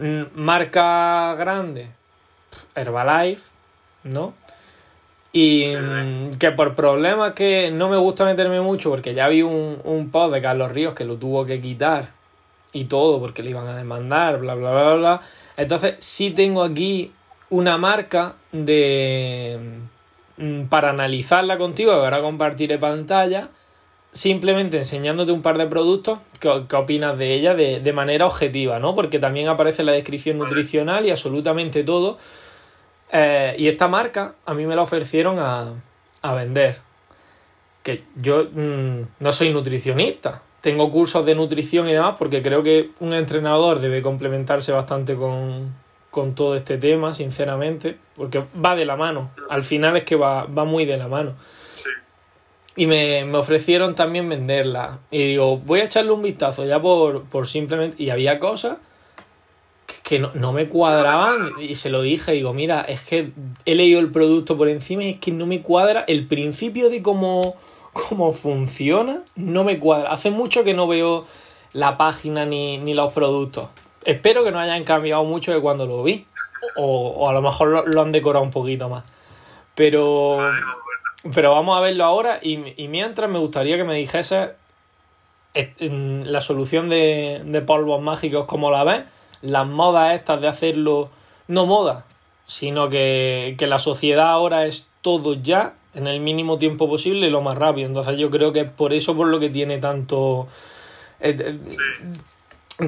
[0.00, 1.90] Mm, marca grande,
[2.74, 3.50] Herbalife,
[4.04, 4.32] ¿no?
[5.30, 9.78] Y mm, que por problemas que no me gusta meterme mucho, porque ya vi un,
[9.84, 12.08] un post de Carlos Ríos que lo tuvo que quitar
[12.72, 15.20] y todo, porque le iban a demandar, bla, bla, bla, bla.
[15.58, 17.12] Entonces, sí tengo aquí
[17.50, 19.58] una marca de
[20.38, 23.50] mm, para analizarla contigo, que ahora compartiré pantalla
[24.12, 28.94] simplemente enseñándote un par de productos, ¿qué, opinas de ella de, manera objetiva, ¿no?
[28.94, 32.18] Porque también aparece la descripción nutricional y absolutamente todo.
[33.12, 35.72] Eh, y esta marca a mí me la ofrecieron a,
[36.34, 36.78] vender.
[37.82, 40.42] Que yo mm, no soy nutricionista.
[40.60, 45.74] Tengo cursos de nutrición y demás porque creo que un entrenador debe complementarse bastante con,
[46.10, 47.96] con todo este tema, sinceramente.
[48.16, 49.30] Porque va de la mano.
[49.48, 51.36] Al final es que va, va muy de la mano.
[52.76, 55.00] Y me, ofrecieron también venderla.
[55.10, 58.02] Y digo, voy a echarle un vistazo ya por, simplemente...
[58.02, 58.78] Y había cosas
[60.04, 63.30] que no, me cuadraban y se lo dije, digo, mira, es que
[63.64, 67.00] he leído el producto por encima y es que no me cuadra el principio de
[67.00, 67.54] cómo,
[67.92, 70.10] cómo funciona, no me cuadra.
[70.10, 71.26] Hace mucho que no veo
[71.72, 73.68] la página ni, los productos.
[74.04, 76.26] Espero que no hayan cambiado mucho de cuando lo vi.
[76.76, 79.04] O, a lo mejor lo, lo, han decorado un poquito más.
[79.74, 80.38] Pero
[81.34, 82.56] pero vamos a verlo ahora y,
[82.88, 84.52] mientras me gustaría que me dijese
[85.54, 89.04] la solución de, polvos mágicos, como la ves,
[89.42, 91.10] las modas estas de hacerlo,
[91.48, 92.06] no moda,
[92.46, 97.42] sino que, la sociedad ahora es todo ya en el mínimo tiempo posible y lo
[97.42, 97.88] más rápido.
[97.88, 100.46] Entonces yo creo que es por eso por lo que tiene tanto
[101.18, 101.58] eh, eh,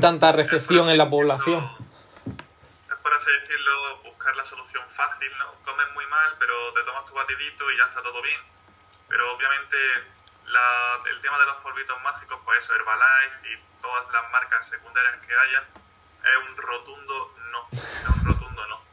[0.01, 1.59] tanta recepción en la población.
[1.59, 3.73] Es por así decirlo,
[4.23, 5.53] buscar la solución fácil, ¿no?
[5.65, 8.41] Comes muy mal, pero te tomas tu batidito y ya está todo bien.
[9.09, 9.77] Pero obviamente
[11.07, 15.35] el tema de los polvitos mágicos, pues eso, Herbalife y todas las marcas secundarias que
[15.37, 15.65] haya,
[16.23, 17.69] es un rotundo no.
[17.73, 18.85] Es un rotundo no.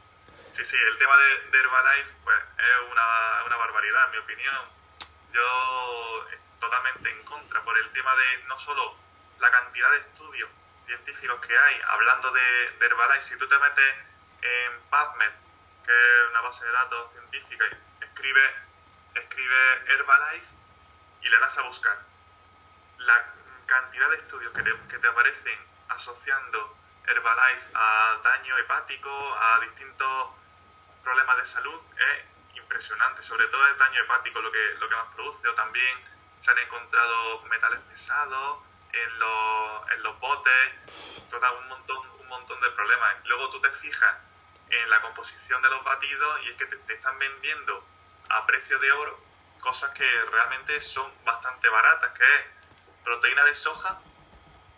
[0.50, 4.68] Sí, sí, el tema de, Herbalife, pues es una, una barbaridad, en mi opinión.
[5.32, 8.96] Yo estoy totalmente en contra por el tema de no solo
[9.38, 10.50] la cantidad de estudios
[10.84, 14.09] científicos que hay hablando de, de Herbalife, si tú te metes
[14.42, 15.32] en PubMed,
[15.84, 18.54] que es una base de datos científica, y escribe,
[19.14, 20.46] escribe Herbalife
[21.22, 21.98] y le das a buscar.
[22.98, 23.32] La
[23.66, 26.76] cantidad de estudios que te, que te aparecen asociando
[27.06, 30.30] Herbalife a daño hepático, a distintos
[31.02, 33.22] problemas de salud, es impresionante.
[33.22, 35.98] Sobre todo el daño hepático lo que, lo que más produce, o también
[36.40, 38.60] se han encontrado metales pesados
[38.92, 43.16] en los, en los botes, total, un montón, un montón de problemas.
[43.24, 44.16] Luego tú te fijas
[44.70, 47.84] en la composición de los batidos y es que te, te están vendiendo
[48.30, 49.30] a precio de oro
[49.60, 52.44] cosas que realmente son bastante baratas, que es
[53.04, 54.00] proteína de soja,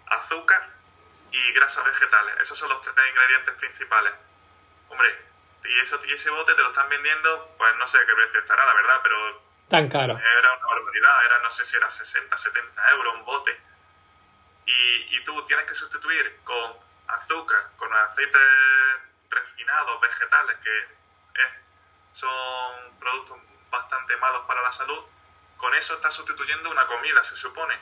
[0.07, 0.71] azúcar
[1.31, 2.37] y grasas vegetales.
[2.41, 4.13] Esos son los tres ingredientes principales.
[4.89, 5.25] Hombre,
[5.65, 8.67] y, eso, y ese bote te lo están vendiendo, pues no sé qué precio estará,
[8.67, 10.19] la verdad, pero Tan caro.
[10.19, 13.59] era una barbaridad, era no sé si era 60, 70 euros un bote.
[14.67, 16.77] Y, y tú tienes que sustituir con
[17.09, 18.41] azúcar, con aceites
[19.33, 21.61] refinados, vegetales, que eh,
[22.13, 23.39] son productos
[23.71, 25.05] bastante malos para la salud,
[25.57, 27.79] con eso estás sustituyendo una comida, se supone.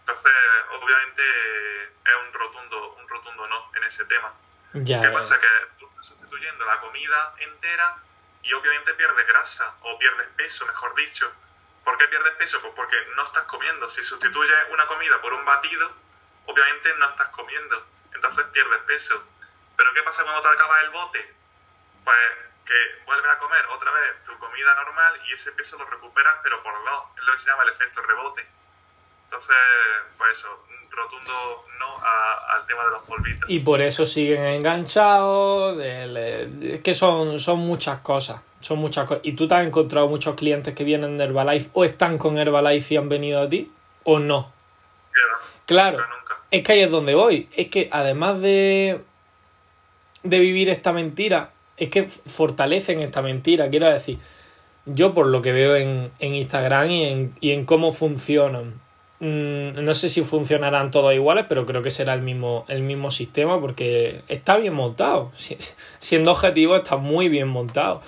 [0.00, 0.32] Entonces,
[0.80, 1.22] obviamente,
[1.84, 4.34] es un rotundo, un rotundo no en ese tema.
[4.74, 5.00] Ya.
[5.00, 5.38] ¿Qué pasa?
[5.40, 5.46] Que
[5.78, 7.96] tú estás sustituyendo la comida entera
[8.42, 11.32] y obviamente pierdes grasa o pierdes peso, mejor dicho.
[11.84, 12.60] ¿Por qué pierdes peso?
[12.60, 13.88] Pues porque no estás comiendo.
[13.88, 15.90] Si sustituyes una comida por un batido,
[16.46, 17.86] obviamente no estás comiendo.
[18.12, 19.24] Entonces pierdes peso.
[19.76, 21.20] Pero ¿qué pasa cuando te acabas el bote?
[22.04, 22.16] Pues
[22.64, 22.74] que
[23.06, 26.72] vuelves a comer otra vez tu comida normal y ese peso lo recuperas, pero por
[26.84, 27.02] dos.
[27.18, 28.46] Es lo que se llama el efecto rebote.
[29.24, 29.56] Entonces,
[30.16, 33.50] pues eso, un rotundo no a- al tema de los polvitos.
[33.50, 35.76] Y por eso siguen enganchados.
[35.80, 38.40] es que son, son muchas cosas.
[38.60, 39.22] Son muchas cosas.
[39.24, 42.94] ¿Y tú te has encontrado muchos clientes que vienen de Herbalife o están con Herbalife
[42.94, 43.70] y han venido a ti?
[44.04, 44.52] ¿O no?
[45.12, 45.98] Claro, Claro.
[45.98, 46.38] nunca, nunca.
[46.50, 47.48] Es que ahí es donde voy.
[47.56, 49.04] Es que además de,
[50.24, 53.70] de vivir esta mentira, es que fortalecen esta mentira.
[53.70, 54.18] Quiero decir,
[54.86, 58.74] yo por lo que veo en, en Instagram y en, y en cómo funcionan,
[59.20, 63.10] mm, no sé si funcionarán todos iguales, pero creo que será el mismo, el mismo
[63.10, 65.30] sistema porque está bien montado.
[65.36, 65.56] Si-
[65.98, 68.02] Siendo objetivo, está muy bien montado.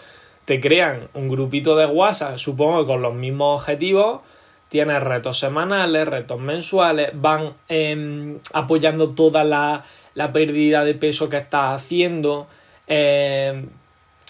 [0.44, 4.20] Te crean un grupito de WhatsApp, supongo que con los mismos objetivos
[4.68, 9.84] tienes retos semanales, retos mensuales, van em, apoyando toda la,
[10.16, 12.48] la pérdida de peso que estás haciendo,
[12.86, 13.68] em,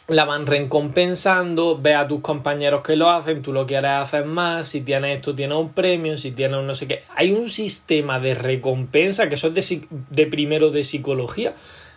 [0.08, 4.68] la van recompensando, ve a tus compañeros que lo hacen, tú lo quieres hacer más,
[4.68, 7.04] si tienes esto tienes un premio, si tienes un no sé qué.
[7.14, 11.54] Hay un sistema de recompensa que eso es de, de primero de psicología,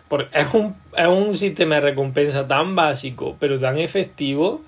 [0.08, 4.62] porque es un, es un sistema de recompensa tan básico, pero tan efectivo,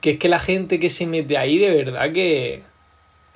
[0.00, 2.62] que es que la gente que se mete ahí de verdad que...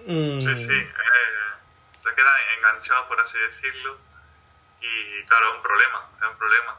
[0.07, 4.08] mm, Sí, sí, eh, se quedan enganchados, por así decirlo,
[4.81, 6.79] y claro, es un problema, es un problema.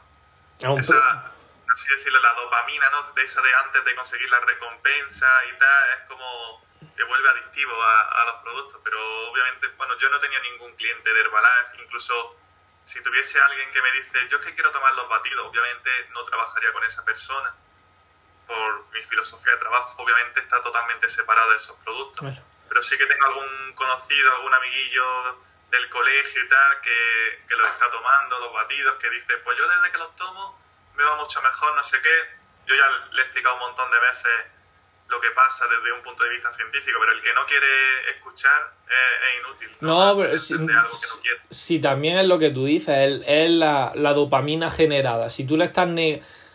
[0.78, 1.32] Esa,
[1.72, 3.12] así decirlo, la dopamina, ¿no?
[3.12, 6.62] De esa de antes de conseguir la recompensa y tal, es como
[6.96, 11.12] te vuelve adictivo a, a los productos, pero obviamente, bueno, yo no tenía ningún cliente
[11.12, 12.36] de Herbalife, incluso
[12.84, 16.24] si tuviese alguien que me dice, yo es que quiero tomar los batidos, obviamente no
[16.24, 17.54] trabajaría con esa persona,
[18.46, 23.04] por mi filosofía de trabajo, obviamente está totalmente separada de esos productos pero sí que
[23.04, 28.52] tengo algún conocido, algún amiguillo del colegio y tal que, que los está tomando, los
[28.52, 30.58] batidos, que dice, pues yo desde que los tomo
[30.96, 32.40] me va mucho mejor, no sé qué.
[32.66, 34.60] Yo ya le he explicado un montón de veces
[35.08, 38.72] lo que pasa desde un punto de vista científico, pero el que no quiere escuchar
[38.86, 39.76] es, es inútil.
[39.80, 43.50] No, pero si, algo que no si también es lo que tú dices, es, es
[43.50, 45.30] la, la dopamina generada.
[45.30, 45.88] Si tú le estás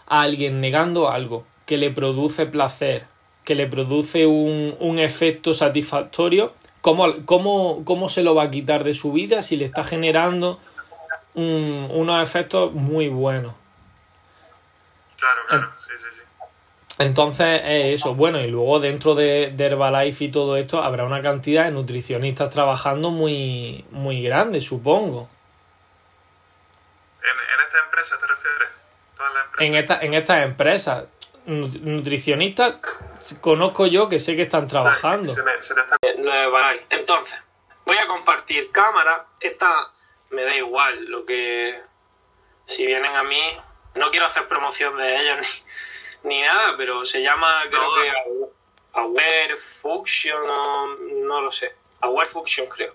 [0.08, 3.06] a alguien negando algo que le produce placer,
[3.43, 8.84] que le produce un, un efecto satisfactorio, ¿cómo, cómo, ¿cómo se lo va a quitar
[8.84, 10.60] de su vida si le está generando
[11.34, 13.56] un- unos efectos muy buenos?
[15.17, 16.21] Claro, claro, sí, sí, sí.
[17.00, 18.13] Entonces es eso.
[18.13, 22.52] Bueno, y luego dentro de, de Herbalife y todo esto habrá una cantidad de nutricionistas
[22.52, 25.28] trabajando muy, muy grande, supongo.
[27.24, 28.69] ¿En, en esta empresa te refieres?
[29.17, 29.67] ¿Todas las empresas?
[29.67, 31.04] En, esta, en estas empresas,
[31.45, 32.75] nutricionistas,
[33.41, 35.31] conozco yo que sé que están trabajando.
[35.33, 35.98] Se me- se te está-
[36.89, 37.37] Entonces,
[37.85, 39.25] voy a compartir cámara.
[39.39, 39.91] Esta
[40.31, 41.79] me da igual lo que.
[42.65, 43.41] Si vienen a mí,
[43.96, 45.37] no quiero hacer promoción de ellos
[46.23, 47.96] ni, ni nada, pero se llama, creo No.
[47.96, 48.12] que
[48.93, 50.87] Aware Function, o
[51.27, 51.75] no lo sé.
[52.02, 52.93] Aware Function, creo.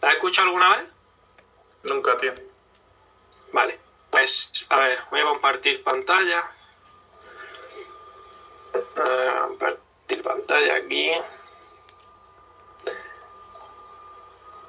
[0.00, 0.86] ¿La has escuchado alguna vez?
[1.82, 2.32] Nunca, tío.
[3.52, 3.78] Vale,
[4.10, 6.42] pues a ver, voy a compartir pantalla.
[8.74, 11.12] Eh, compartir pantalla aquí.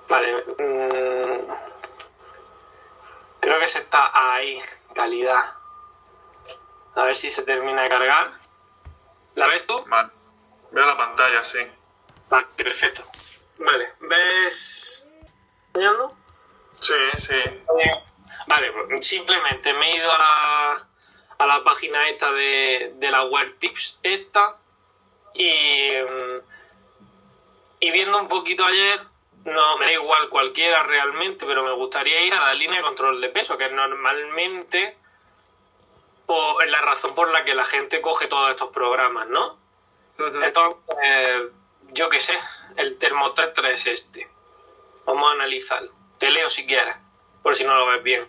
[0.08, 1.52] Vale, mm,
[3.40, 4.60] creo que se está ahí,
[4.94, 5.44] calidad.
[6.96, 8.32] A ver si se termina de cargar.
[9.36, 9.84] ¿La ves tú?
[9.88, 10.12] Vale.
[10.72, 11.60] Veo la pantalla, sí.
[12.30, 13.04] Vale, perfecto.
[13.58, 15.10] Vale, ves.
[15.74, 16.16] enseñando?
[16.80, 17.64] Sí, sí.
[18.48, 20.88] Vale, pues simplemente me he ido a la,
[21.38, 24.58] a la página esta de, de la web tips esta
[25.36, 26.40] y, mm,
[27.82, 29.02] y viendo un poquito ayer,
[29.46, 33.22] no me da igual cualquiera realmente, pero me gustaría ir a la línea de control
[33.22, 34.98] de peso, que normalmente
[36.64, 39.58] es la razón por la que la gente coge todos estos programas, ¿no?
[40.18, 41.52] Entonces,
[41.92, 42.34] yo qué sé,
[42.78, 44.28] el termotetra es este.
[45.06, 45.92] Vamos a analizarlo.
[46.18, 46.96] Te leo si quieres,
[47.44, 48.28] por si no lo ves bien.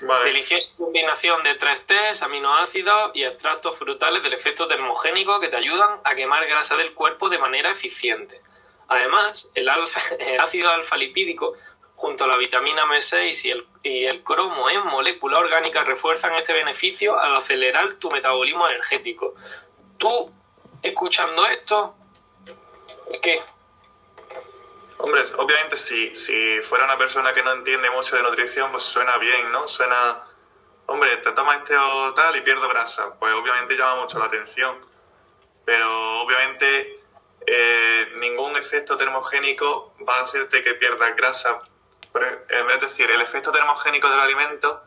[0.00, 6.00] Deliciosa combinación de tres test, aminoácidos y extractos frutales del efecto termogénico que te ayudan
[6.04, 8.40] a quemar grasa del cuerpo de manera eficiente.
[8.86, 9.68] Además, el,
[10.40, 11.52] ácido alfa lipídico
[11.96, 16.52] junto a la vitamina B6 y el, y el cromo en molécula orgánica refuerzan este
[16.52, 19.34] beneficio al acelerar tu metabolismo energético.
[19.98, 20.30] Tú,
[20.80, 21.96] escuchando esto,
[23.20, 23.42] ¿qué?
[24.98, 29.16] Hombre, obviamente si, si fuera una persona que no entiende mucho de nutrición, pues suena
[29.18, 29.68] bien, ¿no?
[29.68, 30.24] Suena,
[30.86, 33.16] hombre, te tomas este o tal y pierdo grasa.
[33.18, 34.76] Pues obviamente llama mucho la atención.
[35.64, 37.00] Pero obviamente
[37.46, 41.62] eh, ningún efecto termogénico va a hacerte que pierdas grasa.
[42.48, 44.82] Es decir, el efecto termogénico del alimento,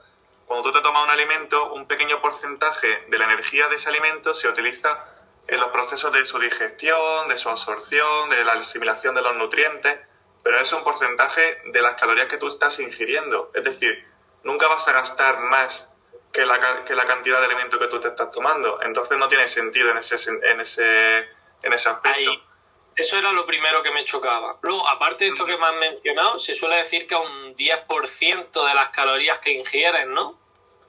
[0.46, 4.34] cuando tú te tomas un alimento, un pequeño porcentaje de la energía de ese alimento
[4.34, 5.11] se utiliza
[5.48, 10.00] en los procesos de su digestión, de su absorción, de la asimilación de los nutrientes,
[10.44, 13.52] pero es un porcentaje de las calorías que tú estás ingiriendo.
[13.54, 14.08] Es decir,
[14.44, 15.94] nunca vas a gastar más
[16.32, 18.82] que la, que la cantidad de alimento que tú te estás tomando.
[18.82, 21.30] Entonces no tiene sentido en ese, en ese,
[21.64, 22.32] en ese aspecto.
[22.96, 24.58] eso era lo primero que me chocaba.
[24.62, 28.68] Luego, aparte de esto que me has mencionado, se suele decir que a un 10%
[28.68, 30.40] de las calorías que ingieres, ¿no?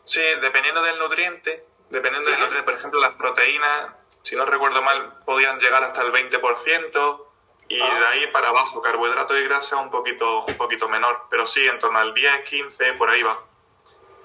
[0.03, 5.19] Sí, dependiendo del nutriente, dependiendo del nutriente, por ejemplo, las proteínas si no recuerdo mal,
[5.25, 7.27] podían llegar hasta el 20%
[7.69, 8.11] y de ah.
[8.11, 11.99] ahí para abajo, carbohidrato y grasa un poquito, un poquito menor, pero sí, en torno
[11.99, 13.39] al 10, 15, por ahí va.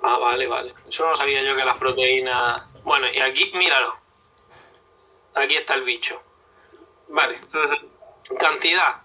[0.04, 0.74] Ah, vale, vale.
[0.88, 2.62] Eso no sabía yo que las proteínas...
[2.84, 3.96] Bueno, y aquí, míralo.
[5.34, 6.22] Aquí está el bicho.
[7.10, 7.40] Vale.
[8.40, 9.02] Cantidad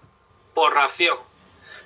[0.53, 1.17] por ración.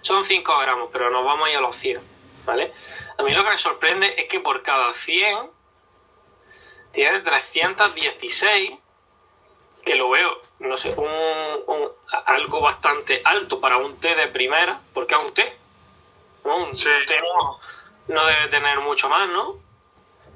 [0.02, 2.02] Son 5 gramos, pero nos vamos a ir a los 100.
[2.46, 2.74] ¿Vale?
[3.18, 5.52] A mí lo que me sorprende es que por cada 100
[6.92, 8.72] tiene 316
[9.88, 11.92] que lo veo, no sé, un,
[12.26, 15.58] algo bastante alto para un té de primera, porque es un té.
[16.44, 17.18] Un té
[18.08, 19.56] no, debe tener mucho más, ¿no?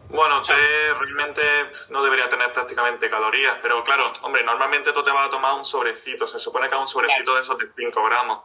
[0.09, 0.53] Bueno, té
[0.99, 1.41] realmente
[1.89, 5.65] no debería tener prácticamente calorías, pero claro, hombre, normalmente tú te vas a tomar un
[5.65, 8.39] sobrecito, se supone que es un sobrecito de esos de 5 gramos.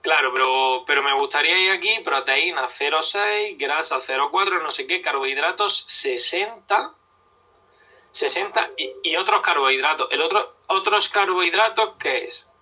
[0.00, 5.76] Claro, pero, pero me gustaría ir aquí, proteína 0,6, grasa 0,4, no sé qué, carbohidratos
[5.86, 6.97] 60
[8.10, 8.70] 60
[9.02, 10.08] y, otros carbohidratos.
[10.10, 12.52] ¿El otro, otros carbohidratos qué es?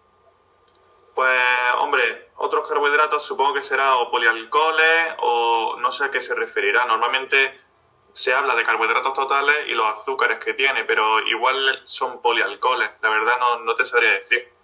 [1.15, 1.43] Pues,
[1.79, 6.85] hombre, otros carbohidratos supongo que será o polialcoholes o no sé a qué se referirá.
[6.85, 7.61] Normalmente
[8.13, 12.91] se habla de carbohidratos totales y los azúcares que tiene, pero igual son polialcoholes.
[13.03, 14.57] La verdad no, no te sabría decir.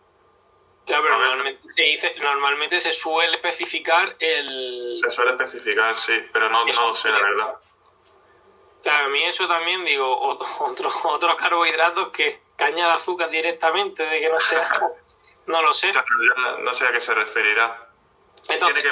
[0.84, 4.96] Claro, pero normalmente se, dice, normalmente se suele especificar el...
[4.96, 7.60] Se suele especificar, sí, pero no, no lo sé, la verdad.
[8.82, 10.20] Claro, a mí eso también digo,
[10.60, 14.68] otros otro carbohidratos que caña de azúcar directamente, de que no sea,
[15.46, 15.92] no lo sé.
[16.60, 17.88] no sé a qué se referirá.
[18.48, 18.84] Entonces,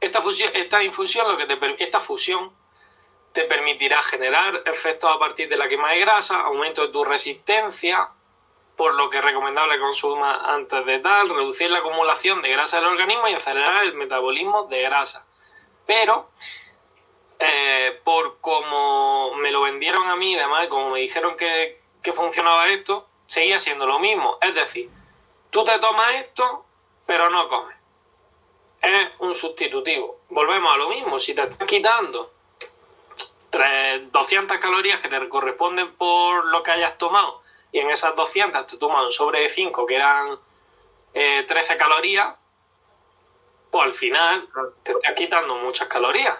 [0.00, 2.52] esta, fusión, esta infusión, lo que te, esta fusión
[3.32, 8.08] te permitirá generar efectos a partir de la quema de grasa, aumento de tu resistencia,
[8.76, 12.78] por lo que es recomendable que consumas antes de tal, reducir la acumulación de grasa
[12.78, 15.26] del organismo y acelerar el metabolismo de grasa.
[15.86, 16.30] Pero
[17.42, 21.80] eh, por como me lo vendieron a mí, además, como me dijeron que,
[22.12, 24.36] funcionaba esto, seguía siendo lo mismo.
[24.42, 24.90] Es decir,
[25.48, 26.66] tú te tomas esto,
[27.06, 27.76] pero no comes.
[28.82, 30.20] Es un sustitutivo.
[30.28, 31.18] Volvemos a lo mismo.
[31.18, 32.30] Si te estás quitando
[34.12, 38.76] 200 calorías que te corresponden por lo que hayas tomado, y en esas 200 te
[38.76, 40.38] tomas un sobre de 5 que eran
[41.12, 42.34] 13 eh, calorías,
[43.70, 44.48] pues al final
[44.82, 46.36] te estás quitando muchas calorías.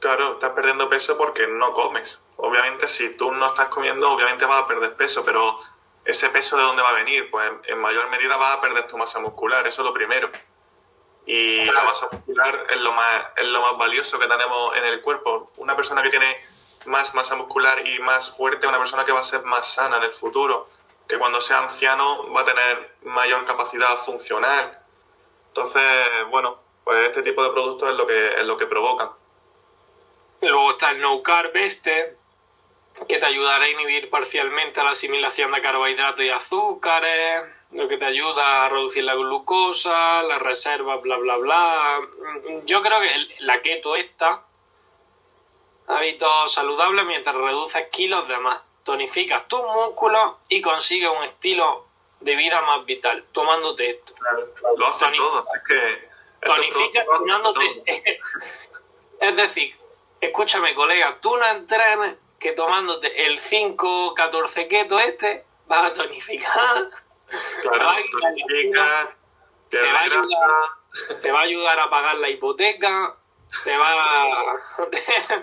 [0.00, 2.26] Claro, estás perdiendo peso porque no comes.
[2.36, 5.58] Obviamente, si tú no estás comiendo, obviamente vas a perder peso, pero
[6.06, 7.30] ese peso de dónde va a venir?
[7.30, 10.30] Pues en mayor medida vas a perder tu masa muscular, eso es lo primero.
[11.26, 15.02] Y la masa muscular es lo más, es lo más valioso que tenemos en el
[15.02, 15.52] cuerpo.
[15.58, 16.34] Una persona que tiene
[16.86, 20.04] más masa muscular y más fuerte, una persona que va a ser más sana en
[20.04, 20.68] el futuro,
[21.06, 24.78] que cuando sea anciano va a tener mayor capacidad funcional.
[25.48, 25.84] Entonces,
[26.30, 29.10] bueno, pues este tipo de productos es lo que, es lo que provocan.
[30.42, 32.16] Luego está el no carb este,
[33.08, 37.42] que te ayudará a inhibir parcialmente la asimilación de carbohidratos y azúcares.
[37.72, 42.00] lo que te ayuda a reducir la glucosa, las reservas, bla, bla, bla.
[42.64, 43.10] Yo creo que
[43.40, 44.42] la keto esta,
[45.86, 48.62] hábito saludable mientras reduces kilos de más.
[48.82, 51.86] Tonificas tus músculos y consigues un estilo
[52.20, 54.14] de vida más vital, tomándote esto.
[54.76, 56.10] lo hacen todos, es que...
[56.44, 57.82] Tonificas tomándote...
[59.20, 59.74] es decir,
[60.20, 66.90] escúchame colega, tú no entrenes que tomándote el 5-14 keto este, vas a tonificar
[69.70, 69.78] te,
[71.30, 73.16] va a ayudar, a pagar la hipoteca,
[73.64, 74.56] te va a...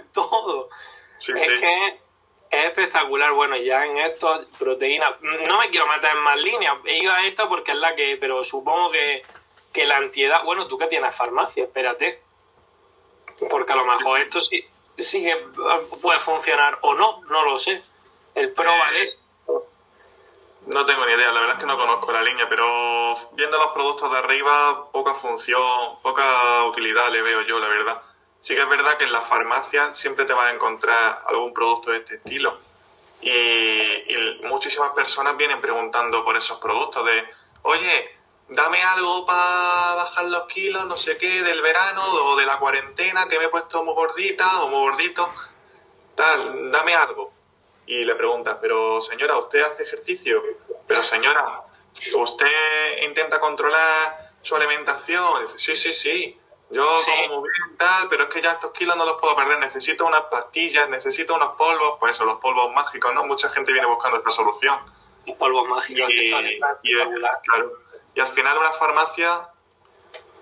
[0.13, 0.69] todo.
[1.17, 1.87] es que
[2.49, 3.31] es espectacular.
[3.33, 5.21] Bueno, ya en esto, proteínas...
[5.21, 6.77] No me quiero meter en más líneas.
[6.85, 8.17] He ido a esta porque es la que...
[8.19, 9.23] Pero supongo que,
[9.73, 10.43] que la antiedad...
[10.43, 12.21] Bueno, tú que tienes farmacia, espérate.
[13.49, 14.65] Porque a lo mejor esto sí,
[14.97, 15.35] sí que
[16.01, 17.81] puede funcionar o no, no lo sé.
[18.35, 19.05] El Pro eh,
[20.67, 23.71] no tengo ni idea, la verdad es que no conozco la línea, pero viendo los
[23.71, 28.01] productos de arriba, poca función, poca utilidad le veo yo, la verdad.
[28.41, 31.91] Sí que es verdad que en la farmacia siempre te vas a encontrar algún producto
[31.91, 32.57] de este estilo.
[33.21, 33.33] Y,
[34.43, 37.25] muchísimas personas vienen preguntando por esos productos de,
[37.63, 38.16] oye,
[38.49, 43.27] dame algo para bajar los kilos, no sé qué, del verano o de la cuarentena,
[43.27, 45.29] que me he puesto muy gordita o muy gordito,
[46.15, 47.31] tal, dame algo
[47.85, 50.43] y le preguntas, pero señora, ¿usted hace ejercicio?
[50.85, 51.61] Pero señora,
[52.15, 55.41] ¿usted intenta controlar su alimentación?
[55.41, 56.39] dice, sí, sí, sí,
[56.69, 59.57] yo como muy bien tal, pero es que ya estos kilos no los puedo perder,
[59.59, 63.23] necesito unas pastillas, necesito unos polvos, pues eso, los polvos mágicos, ¿no?
[63.23, 64.77] Mucha gente viene buscando esta solución.
[65.25, 66.09] Los polvos mágicos.
[66.09, 66.33] Y,
[66.83, 66.93] y
[68.19, 69.49] al final una farmacia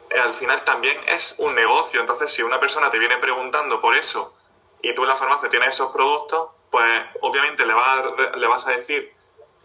[0.09, 1.99] eh, al final también es un negocio.
[1.99, 4.36] Entonces, si una persona te viene preguntando por eso
[4.82, 7.73] y tú en la farmacia tienes esos productos, pues obviamente le,
[8.36, 9.13] le vas a decir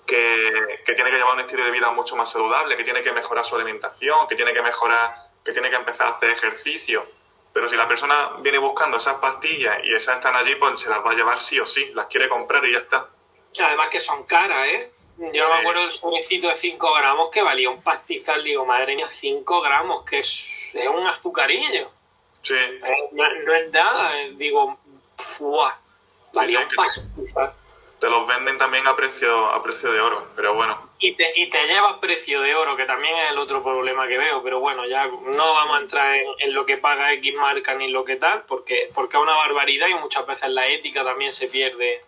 [0.07, 3.45] que, tiene que llevar un estilo de vida mucho más saludable, que tiene que mejorar
[3.45, 7.07] su alimentación, que tiene que mejorar, que tiene que empezar a hacer ejercicio.
[7.53, 11.05] Pero si la persona viene buscando esas pastillas y esas están allí, pues se las
[11.05, 13.09] va a llevar sí o sí, las quiere comprar y ya está.
[13.59, 14.89] Además que son caras, ¿eh?
[15.35, 19.09] Yo me acuerdo del sobrecito de 5 gramos que valía un pastizal, digo, madre mía,
[19.09, 21.91] 5 gramos, que es, un azucarillo.
[22.43, 22.55] Sí.
[22.55, 22.81] Eh,
[23.13, 24.79] no, es nada, eh, digo,
[25.17, 25.79] ¡fuah!
[26.33, 27.53] Valía un pastizal.
[27.99, 30.91] Te los venden también a precio, a precio de oro, pero bueno.
[31.01, 34.17] Y te, y te lleva precio de oro, que también es el otro problema que
[34.17, 37.89] veo, pero bueno, ya no vamos a entrar en, lo que paga X marca ni
[37.89, 41.49] lo que tal, porque, porque es una barbaridad y muchas veces la ética también se
[41.49, 42.03] pierde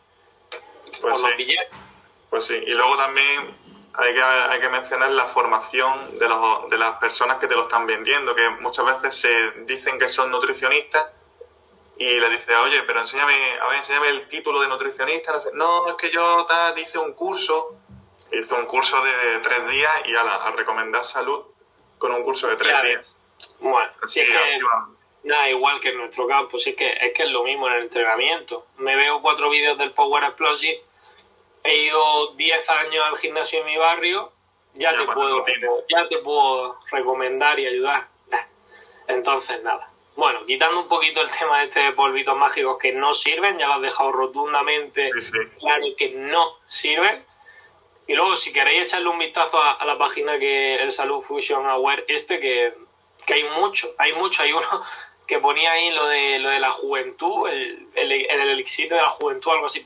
[1.02, 1.76] por pues los billetes.
[2.30, 3.54] Pues sí, y luego también
[3.94, 7.62] hay que, hay que mencionar la formación de, los, de las personas que te lo
[7.62, 11.06] están vendiendo, que muchas veces se dicen que son nutricionistas
[11.98, 15.38] y le dice, oye, pero enséñame, a ver, enséñame el título de nutricionista.
[15.52, 17.76] No, es que yo ta, hice un curso,
[18.32, 21.44] hice un curso de tres días y ala, a recomendar salud
[21.98, 23.28] con un curso de tres días.
[23.60, 24.58] Bueno, si es que
[25.24, 27.74] nada, igual que en nuestro campo, si es que es que es lo mismo en
[27.74, 28.66] el entrenamiento.
[28.78, 30.82] Me veo cuatro vídeos del Power Explosive,
[31.64, 34.32] he ido 10 años al gimnasio de mi barrio,
[34.74, 35.44] ya, te puedo,
[35.88, 38.08] ya te puedo recomendar y ayudar.
[39.08, 39.92] Entonces, nada.
[40.14, 43.74] Bueno, quitando un poquito el tema este de polvitos mágicos que no sirven, ya lo
[43.74, 45.10] has dejado rotundamente
[45.58, 47.24] claro que no sirven.
[48.06, 52.04] Y luego, si queréis echarle un vistazo a, la página que el Salud Fusion Aware
[52.08, 52.74] este, que,
[53.32, 54.66] hay mucho, hay mucho, hay uno
[55.26, 59.08] que ponía ahí lo de, lo de la juventud, el, el, el elixir de la
[59.08, 59.80] juventud, algo así.
[59.80, 59.84] sí,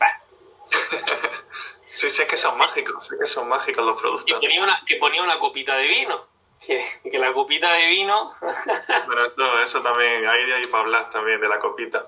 [1.82, 4.40] sí, es que son mágicos, es que son mágicos los productos.
[4.60, 6.36] una, que ponía una copita de vino
[6.66, 8.30] que, la copita de vino.
[9.08, 12.06] Pero eso, eso también, hay de ahí para hablar también de la copita.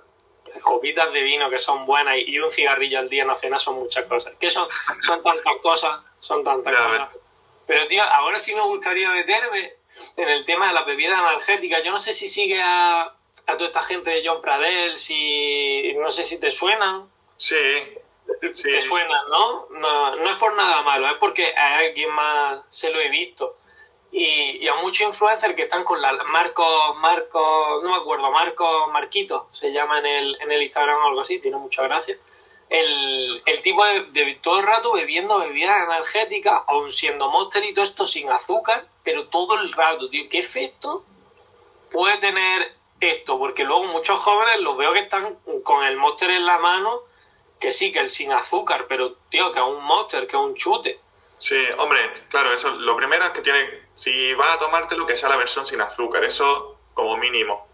[0.62, 3.76] Copitas de vino que son buenas y un cigarrillo al día en la cena son
[3.76, 4.34] muchas cosas.
[4.40, 4.66] Que son,
[5.02, 7.08] son tantas cosas, son tantas cosas.
[7.66, 9.74] Pero tío, ahora sí me gustaría meterme
[10.16, 11.80] en el tema de la bebida energética.
[11.82, 16.10] Yo no sé si sigue a, a toda esta gente de John Pradell, si no
[16.10, 17.08] sé si te suenan.
[17.36, 17.56] Sí.
[18.54, 18.70] Sí.
[18.70, 19.66] Te suenan, ¿no?
[19.70, 20.16] ¿no?
[20.16, 23.56] No es por nada malo, es porque a alguien más se lo he visto
[24.10, 29.48] y, a muchos influencers que están con la Marco, Marco, no me acuerdo, Marco Marquito,
[29.50, 32.16] se llama en el, en el Instagram o algo así, tiene mucha gracia.
[32.70, 37.84] El, el tipo de, todo el rato bebiendo bebidas energéticas, aun siendo monster y todo
[37.84, 41.04] esto sin azúcar, pero todo el rato, tío, ¿qué efecto
[41.90, 43.38] puede tener esto?
[43.38, 47.02] Porque luego muchos jóvenes los veo que están con el monster en la mano,
[47.60, 50.54] que sí, que el sin azúcar, pero tío, que es un monster, que es un
[50.54, 51.00] chute.
[51.38, 55.16] Sí, hombre, claro, eso, lo primero es que tiene si vas a tomarte lo que
[55.16, 57.66] sea la versión sin azúcar, eso como mínimo.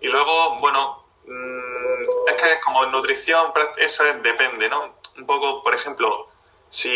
[0.00, 4.96] Y luego, bueno, mm, es que como en nutrición, eso depende, ¿no?
[5.16, 6.28] Un poco, por ejemplo,
[6.70, 6.88] Si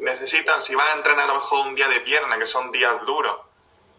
[0.00, 3.04] necesitas, si vas a entrenar a lo mejor un día de pierna, que son días
[3.04, 3.36] duros,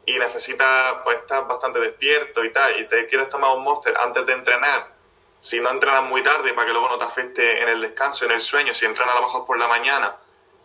[0.06, 4.26] y necesitas pues estar bastante despierto y tal, y te quieres tomar un monster antes
[4.26, 4.92] de entrenar,
[5.40, 8.32] si no entrenas muy tarde para que luego no te afecte en el descanso, en
[8.32, 10.18] el sueño, si entrenas a lo mejor por la mañana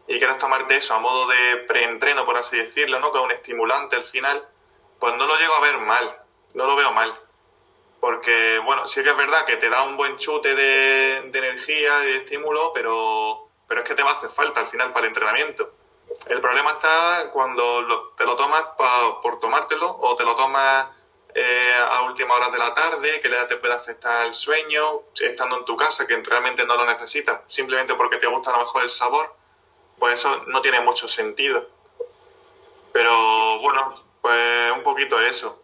[0.06, 3.10] y quieres tomarte eso a modo de preentreno, por así decirlo, ¿no?
[3.10, 4.46] Con un estimulante al final,
[4.98, 6.18] pues no lo llego a ver mal,
[6.54, 7.14] no lo veo mal.
[8.00, 12.06] Porque, bueno, sí que es verdad que te da un buen chute de, energía y
[12.08, 15.08] de estímulo, pero, pero es que te va a hacer falta al final para el
[15.08, 15.72] entrenamiento.
[16.28, 18.62] El problema está cuando te lo tomas
[19.22, 20.86] por tomártelo o te lo tomas
[21.34, 25.64] eh, a última hora de la tarde, que te puede afectar el sueño, estando en
[25.64, 28.90] tu casa, que realmente no lo necesitas, simplemente porque te gusta a lo mejor el
[28.90, 29.34] sabor,
[29.98, 31.68] pues eso no tiene mucho sentido.
[32.92, 35.60] Pero bueno, pues un poquito eso.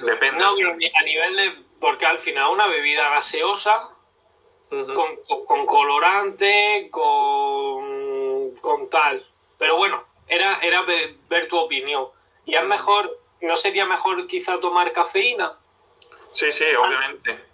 [0.00, 0.42] Depende.
[0.42, 1.64] No, a nivel de.
[1.78, 3.90] Porque al final una bebida gaseosa,
[4.68, 9.22] con, colorante, con, con tal.
[9.58, 12.08] Pero bueno, era, era ver, tu opinión.
[12.46, 15.58] Y es mejor, ¿no sería mejor quizá tomar cafeína?
[16.30, 17.44] Sí, sí, obviamente.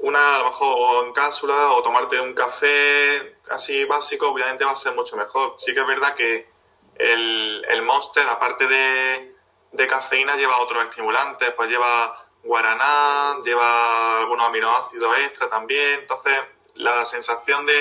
[0.00, 4.76] Una, a lo mejor en cápsula o tomarte un café así básico, obviamente va a
[4.76, 5.54] ser mucho mejor.
[5.58, 6.48] Sí que es verdad que
[6.96, 9.34] el, el Monster, aparte de,
[9.72, 16.00] de cafeína, lleva otros estimulantes, pues lleva guaraná, lleva algunos aminoácidos extra también.
[16.00, 16.36] Entonces,
[16.74, 17.72] la sensación de,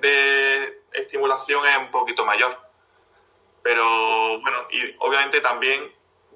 [0.00, 2.56] de estimulación es un poquito mayor.
[3.62, 5.92] Pero bueno, y obviamente también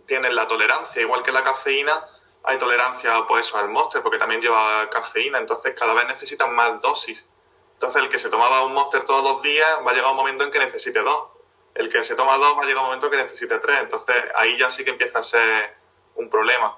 [0.07, 2.05] tienes la tolerancia, igual que la cafeína,
[2.45, 6.81] hay tolerancia pues eso, al Monster, porque también lleva cafeína, entonces cada vez necesitan más
[6.81, 7.29] dosis.
[7.75, 10.45] Entonces el que se tomaba un Monster todos los días va a llegar un momento
[10.45, 11.29] en que necesite dos.
[11.75, 13.81] El que se toma dos va a llegar un momento en que necesite tres.
[13.81, 15.75] Entonces ahí ya sí que empieza a ser
[16.15, 16.75] un problema.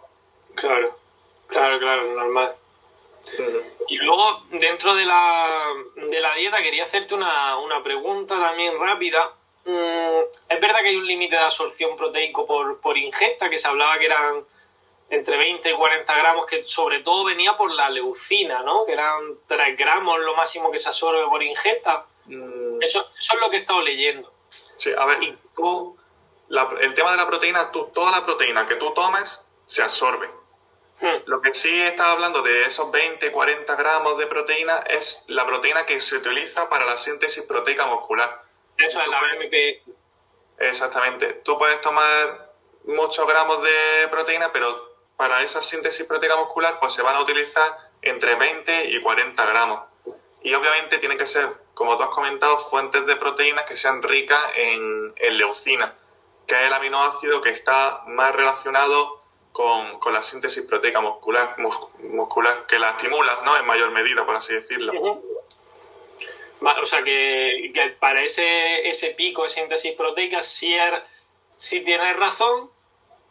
[0.57, 0.99] Claro,
[1.47, 2.53] claro, claro, normal.
[3.89, 9.33] Y luego, dentro de la, de la dieta, quería hacerte una, una pregunta también rápida.
[9.69, 13.69] Mm, es verdad que hay un límite de absorción proteico por, por ingesta, que se
[13.69, 14.43] hablaba que eran
[15.11, 18.87] entre 20 y 40 gramos, que sobre todo venía por la leucina, ¿no?
[18.87, 22.07] Que eran 3 gramos lo máximo que se absorbe por ingesta.
[22.25, 22.83] Mm.
[22.83, 24.33] Eso, eso es lo que he estado leyendo.
[24.77, 25.19] Sí, a ver,
[25.55, 25.99] tú,
[26.81, 30.31] el tema de la proteína, tú, toda la proteína que tú tomes se absorbe.
[30.99, 31.25] Hmm.
[31.27, 35.85] Lo que sí está hablando de esos 20, 40 gramos de proteína es la proteína
[35.85, 38.48] que se utiliza para la síntesis proteica muscular.
[38.79, 39.55] Eso es la BMP.
[40.59, 41.35] Exactamente.
[41.45, 42.53] Tú puedes tomar
[42.85, 47.77] muchos gramos de proteína, pero para esa síntesis proteica muscular pues se van a utilizar
[48.03, 49.83] entre 20 y 40 gramos.
[50.43, 54.41] Y obviamente tienen que ser, como tú has comentado, fuentes de proteínas que sean ricas
[54.57, 55.95] en, leucina,
[56.47, 59.23] que es el aminoácido que está más relacionado
[59.53, 63.57] con, la síntesis proteica muscular, muscular, que la estimula, ¿no?
[63.57, 64.93] En mayor medida, por así decirlo.
[66.61, 71.03] O sea que, para ese, ese pico de síntesis proteica sí, er,
[71.57, 72.71] sí tienes razón,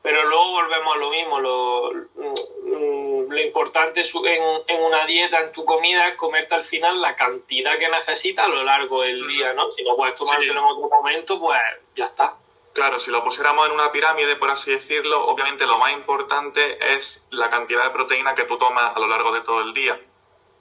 [0.02, 1.40] pero luego volvemos a lo mismo.
[1.40, 7.02] Lo, mm, lo importante en, en, una dieta, en tu comida, es comerte al final
[7.02, 9.70] la cantidad que necesitas a lo largo del día, ¿no?
[9.70, 11.60] Si no puedes tomártelo en otro momento, pues
[11.96, 12.36] ya está.
[12.74, 17.28] Claro, si lo pusiéramos en una pirámide, por así decirlo, obviamente lo más importante es
[17.32, 20.00] la cantidad de proteína que tú tomas a lo largo de todo el día.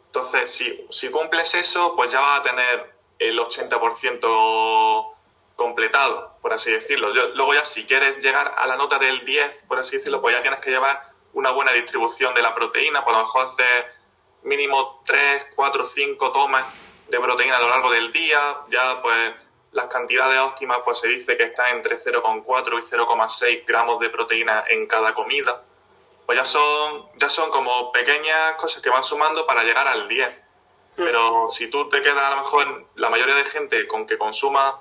[0.07, 5.15] Entonces, si, si cumples eso, pues ya vas a tener el 80%
[5.57, 7.13] completado, por así decirlo.
[7.35, 10.43] luego ya si quieres llegar a la nota del 10, por así decirlo, pues ya
[10.43, 11.01] tienes que llevar
[11.33, 13.93] una buena distribución de la proteína, por lo mejor hacer
[14.43, 16.65] mínimo 3, 4, 5 tomas
[17.09, 19.35] de proteína a lo largo del día, ya pues
[19.73, 24.65] las cantidades óptimas pues se dice que está entre 0,4 y 0,6 gramos de proteína
[24.69, 25.63] en cada comida.
[26.27, 30.43] Pues ya son, ya son como pequeñas cosas que van sumando para llegar al 10.
[30.97, 34.81] Pero si tú te quedas a lo mejor la mayoría de gente con que consuma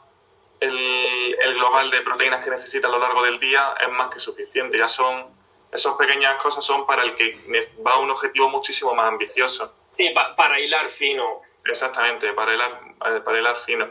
[0.59, 4.19] el, el, global de proteínas que necesita a lo largo del día es más que
[4.19, 4.77] suficiente.
[4.77, 5.27] Ya son,
[5.71, 7.37] esas pequeñas cosas son para el que
[7.85, 9.73] va a un objetivo muchísimo más ambicioso.
[9.89, 11.41] Sí, para hilar fino.
[11.65, 13.87] Exactamente, para hilar, eh, para hilar fino.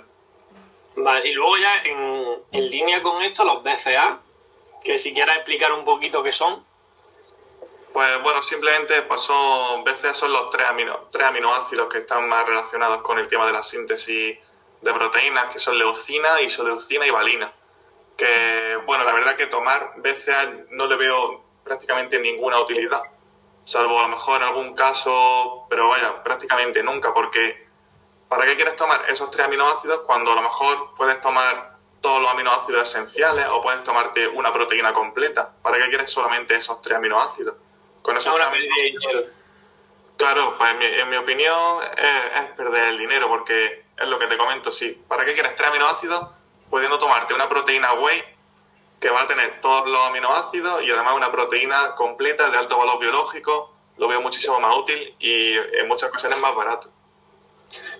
[0.97, 4.21] Vale, y luego ya en, en línea con esto, los BCA,
[4.83, 6.65] que si quieres explicar un poquito qué son.
[7.95, 12.45] Pues bueno, simplemente pues son, BCA son los tres, amino, tres aminoácidos que están más
[12.45, 14.37] relacionados con el tema de la síntesis
[14.81, 17.53] de proteínas que son leucina, isoleucina y valina.
[18.17, 23.01] Que, bueno, la verdad que tomar BCA no le veo prácticamente ninguna utilidad,
[23.63, 27.69] salvo a lo mejor en algún caso, pero vaya, prácticamente nunca, porque
[28.29, 32.29] ¿para qué quieres tomar esos tres aminoácidos cuando a lo mejor puedes tomar todos los
[32.29, 35.49] aminoácidos esenciales o puedes tomarte una proteína completa?
[35.63, 37.55] ¿Para qué quieres solamente esos tres aminoácidos?
[38.05, 38.35] Con esos
[40.19, 44.71] Claro, pues en mi, opinión es perder el dinero porque es lo que te comento,
[44.71, 45.03] sí.
[45.09, 46.29] ¿Para qué quieres tres aminoácidos?
[46.69, 48.23] Pudiendo tomarte una proteína whey
[49.01, 52.99] que va a tener todos los aminoácidos y además una proteína completa de alto valor
[53.01, 56.91] biológico, lo veo muchísimo más útil y en muchas ocasiones más barato.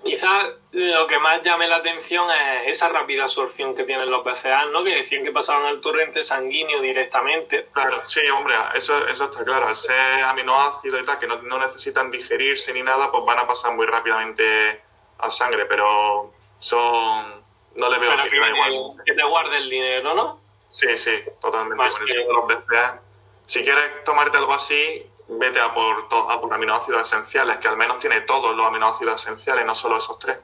[0.03, 4.65] Quizás lo que más llame la atención es esa rápida absorción que tienen los BCA,
[4.65, 4.83] ¿no?
[4.83, 7.67] Que decían que pasaban al torrente sanguíneo directamente.
[7.71, 9.67] Claro, sí, hombre, eso, eso está claro.
[9.67, 13.47] Al ser aminoácidos y tal, que no, no necesitan digerirse ni nada, pues van a
[13.47, 14.81] pasar muy rápidamente
[15.19, 17.43] a sangre, pero son...
[17.75, 19.03] no le veo pero que, igual.
[19.05, 20.39] que te guarde el dinero, ¿no?
[20.69, 21.83] Sí, sí, totalmente.
[22.27, 23.01] los BCA.
[23.45, 27.99] Si quieres tomarte algo así, vete a por, a por aminoácidos esenciales, que al menos
[27.99, 30.37] tiene todos los aminoácidos esenciales, no solo esos tres.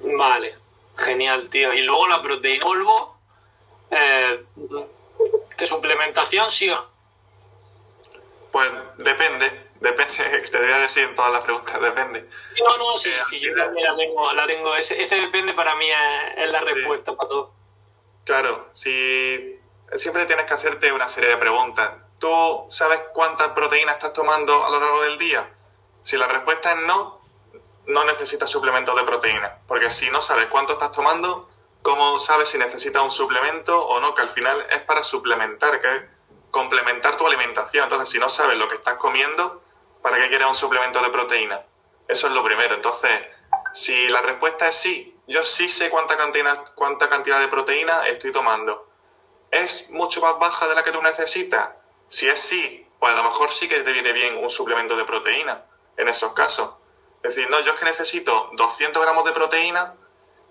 [0.00, 0.54] Vale,
[0.96, 1.72] genial, tío.
[1.72, 3.18] Y luego la proteína polvo,
[3.90, 4.44] eh,
[5.56, 6.90] ¿de suplementación sí o
[8.52, 12.28] Pues depende, depende, te voy a decir en todas las preguntas, depende.
[12.58, 14.74] No, no, sí, sí yo también la tengo, la tengo.
[14.74, 15.86] Ese, ese depende para mí
[16.36, 17.52] es, la respuesta para todo.
[18.24, 19.60] Claro, si
[19.94, 24.70] siempre tienes que hacerte una serie de preguntas ¿Tú sabes cuántas proteínas estás tomando a
[24.70, 25.50] lo largo del día?
[26.02, 27.20] Si la respuesta es no,
[27.86, 29.58] no necesitas suplementos de proteína.
[29.66, 31.50] Porque si no sabes cuánto estás tomando,
[31.82, 34.14] ¿cómo sabes si necesitas un suplemento o no?
[34.14, 36.02] Que al final es para suplementar, que es
[36.50, 37.84] complementar tu alimentación.
[37.84, 39.62] Entonces, si no sabes lo que estás comiendo,
[40.02, 41.62] ¿para qué quieres un suplemento de proteína?
[42.08, 42.74] Eso es lo primero.
[42.74, 43.28] Entonces,
[43.74, 48.32] si la respuesta es sí, yo sí sé cuánta cantidad, cuánta cantidad de proteína estoy
[48.32, 48.88] tomando.
[49.50, 51.70] ¿Es mucho más baja de la que tú necesitas?
[52.08, 55.04] Si es sí, pues a lo mejor sí que te viene bien un suplemento de
[55.04, 55.64] proteína
[55.96, 56.74] en esos casos.
[57.22, 59.94] Es decir, no, yo es que necesito 200 gramos de proteína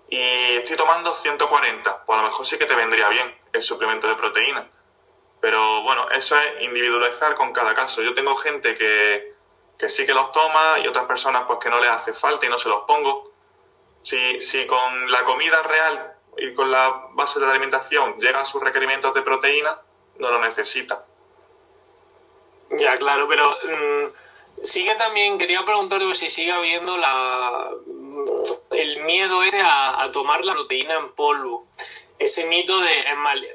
[0.08, 2.04] y estoy tomando 140.
[2.04, 4.70] Pues a lo mejor sí que te vendría bien el suplemento de proteína.
[5.40, 8.02] Pero bueno, eso es individualizar con cada caso.
[8.02, 9.34] Yo tengo gente que,
[9.78, 12.48] que sí que los toma y otras personas pues que no les hace falta y
[12.48, 13.32] no se los pongo.
[14.02, 18.44] Si, si con la comida real y con la base de la alimentación llega a
[18.44, 19.80] sus requerimientos de proteína,
[20.18, 21.00] no lo necesita.
[22.70, 27.70] Ya, claro, pero mm, sigue también, quería preguntarte si sigue habiendo la,
[28.72, 31.66] el miedo ese a, tomar la proteína en polvo.
[32.18, 33.46] Ese mito de es mal,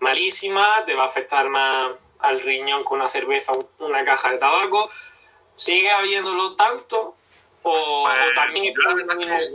[0.00, 4.38] malísima, te va a afectar más al riñón con una cerveza o una caja de
[4.38, 4.88] tabaco.
[5.54, 7.14] ¿Sigue habiéndolo tanto?
[7.62, 9.52] ¿O, pues, también yo, la verdad que,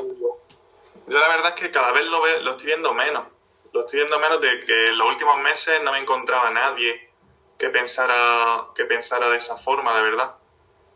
[1.07, 3.25] yo la verdad es que cada vez lo, lo estoy viendo menos.
[3.73, 7.04] Lo estoy viendo menos de que en los últimos meses no me encontraba nadie
[7.57, 10.35] que pensara, que pensara de esa forma, de verdad.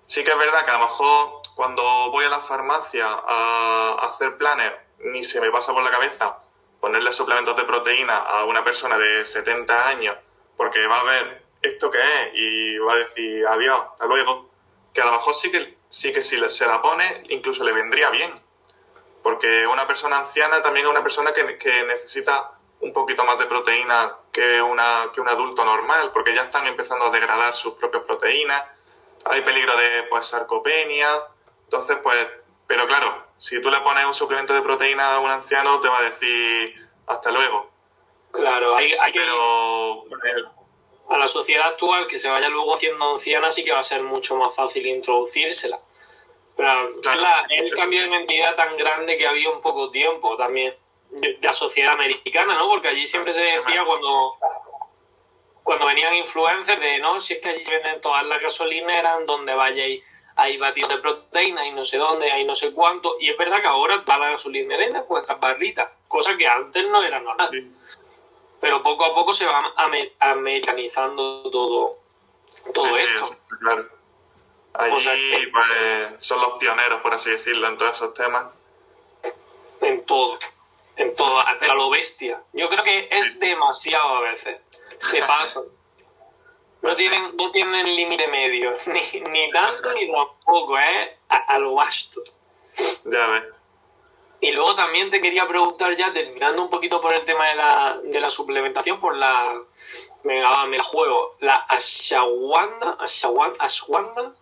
[0.05, 4.38] Sí que es verdad que a lo mejor cuando voy a la farmacia a hacer
[4.38, 6.39] planes, ni se me pasa por la cabeza
[6.80, 10.18] ponerle suplementos de proteína a una persona de 70 años,
[10.55, 14.49] porque va a ver esto que es y va a decir adiós, hasta luego.
[14.93, 18.10] Que a lo mejor sí que, sí que si se la pone, incluso le vendría
[18.10, 18.34] bien.
[19.22, 23.46] Porque una persona anciana también es una persona que, que necesita un poquito más de
[23.46, 28.04] proteína que, una, que un adulto normal, porque ya están empezando a degradar sus propias
[28.04, 28.64] proteínas,
[29.26, 31.10] hay peligro de pues, sarcopenia,
[31.66, 32.28] entonces pues,
[32.68, 36.00] pero claro, si tú le pones un suplemento de proteína a un anciano, te va
[36.00, 37.70] a decir hasta luego.
[38.32, 39.22] Claro, hay, hay que...
[41.10, 44.04] A la sociedad actual que se vaya luego haciendo anciana sí que va a ser
[44.04, 45.80] mucho más fácil introducírsela.
[46.56, 50.76] Pero claro, es el cambio de mentalidad tan grande que había un poco tiempo también
[51.12, 52.68] de, la sociedad americana, ¿no?
[52.68, 54.36] Porque allí siempre se decía cuando
[55.64, 59.53] cuando venían influencers de no, si es que allí se venden todas las gasolineras donde
[59.53, 60.03] vayáis
[60.39, 63.16] hay batidos de proteína y no sé dónde, hay no sé cuánto.
[63.20, 67.03] Y es verdad que ahora toda la gasolinera venden vuestras barritas, cosa que antes no
[67.03, 67.72] era normal.
[68.60, 69.74] Pero poco a poco se va
[70.20, 71.97] americanizando todo,
[72.74, 73.36] todo esto.
[73.60, 73.88] claro.
[74.74, 78.45] Allí pues, son los pioneros, por así decirlo, en todos esos temas.
[79.82, 80.38] En todo
[81.00, 82.43] en todo, a lo bestia.
[82.52, 84.60] Yo creo que es demasiado a veces.
[85.00, 85.64] Se pasan.
[86.82, 91.18] No tienen, no tienen límite medio, ni, ni tanto ni tampoco, ¿eh?
[91.30, 92.22] A, lo vasto.
[93.06, 93.43] Ya ves.
[94.41, 98.00] Y luego también te quería preguntar ya, terminando un poquito por el tema de la,
[98.04, 99.54] de la suplementación, por la...
[100.24, 101.36] Venga, va, me juego.
[101.39, 104.34] La ashwagandha, ashwagandha, ashwagandha,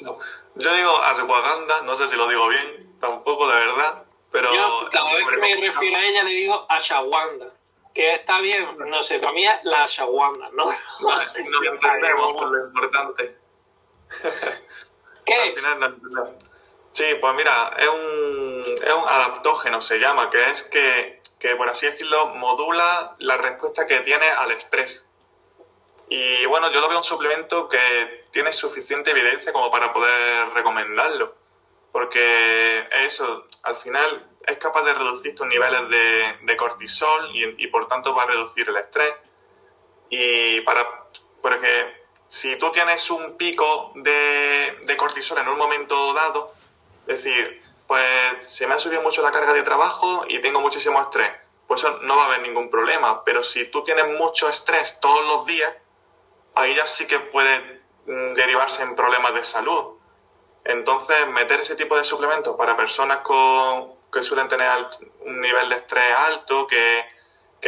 [0.00, 0.18] no,
[0.54, 4.03] yo digo ashwagandha, no sé si lo digo bien, tampoco de verdad.
[4.34, 7.54] Pero, Yo cada vez que me refiero a ella le digo ashawanda.
[7.94, 10.64] Que está bien, no sé, para mí es la ashawanda, ¿no?
[11.00, 13.38] No, sé no entendemos por lo importante.
[15.24, 15.64] ¿Qué es?
[16.90, 21.68] Sí, pues mira, es un, es un adaptógeno, se llama, que es que, que, por
[21.68, 25.12] así decirlo, modula la respuesta que tiene al estrés.
[26.08, 31.43] Y bueno, yo lo veo un suplemento que tiene suficiente evidencia como para poder recomendarlo
[31.94, 38.12] porque eso, al final es capaz de reducir tus niveles de, cortisol y, por tanto
[38.12, 39.14] va a reducir el estrés.
[40.10, 40.84] Y para,
[41.40, 46.52] porque si tú tienes un pico de, de cortisol en un momento dado,
[47.06, 48.04] es decir, pues
[48.40, 51.30] se me ha subido mucho la carga de trabajo y tengo muchísimo estrés,
[51.68, 53.22] pues eso no va a haber ningún problema.
[53.22, 55.72] Pero si tú tienes mucho estrés todos los días,
[56.56, 59.93] ahí ya sí que puede mm, derivarse en problemas de salud.
[60.64, 64.70] Entonces, meter ese tipo de suplementos para personas con, que suelen tener
[65.20, 67.04] un nivel de estrés alto, que,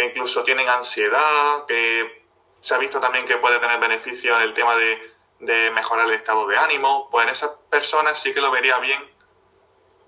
[0.02, 2.26] incluso tienen ansiedad, que
[2.60, 6.14] se ha visto también que puede tener beneficio en el tema de, de mejorar el
[6.14, 9.00] estado de ánimo, pues en esas personas sí que lo vería bien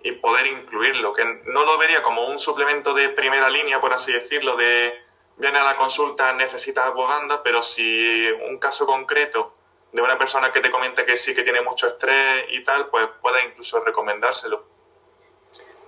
[0.03, 4.13] y poder incluirlo, que no lo vería como un suplemento de primera línea, por así
[4.13, 5.09] decirlo, de
[5.39, 9.55] viene a la consulta, necesita aboganda, pero si un caso concreto
[9.93, 13.09] de una persona que te comenta que sí que tiene mucho estrés y tal, pues
[13.21, 14.67] puede incluso recomendárselo.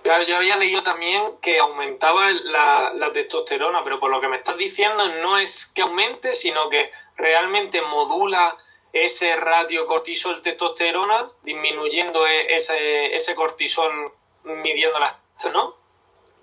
[0.03, 4.37] Claro, yo había leído también que aumentaba la, la, testosterona, pero por lo que me
[4.37, 8.57] estás diciendo no es que aumente, sino que realmente modula
[8.93, 14.11] ese ratio cortisol-testosterona, disminuyendo e, ese, ese cortisol
[14.43, 15.17] midiendo las
[15.53, 15.77] ¿no?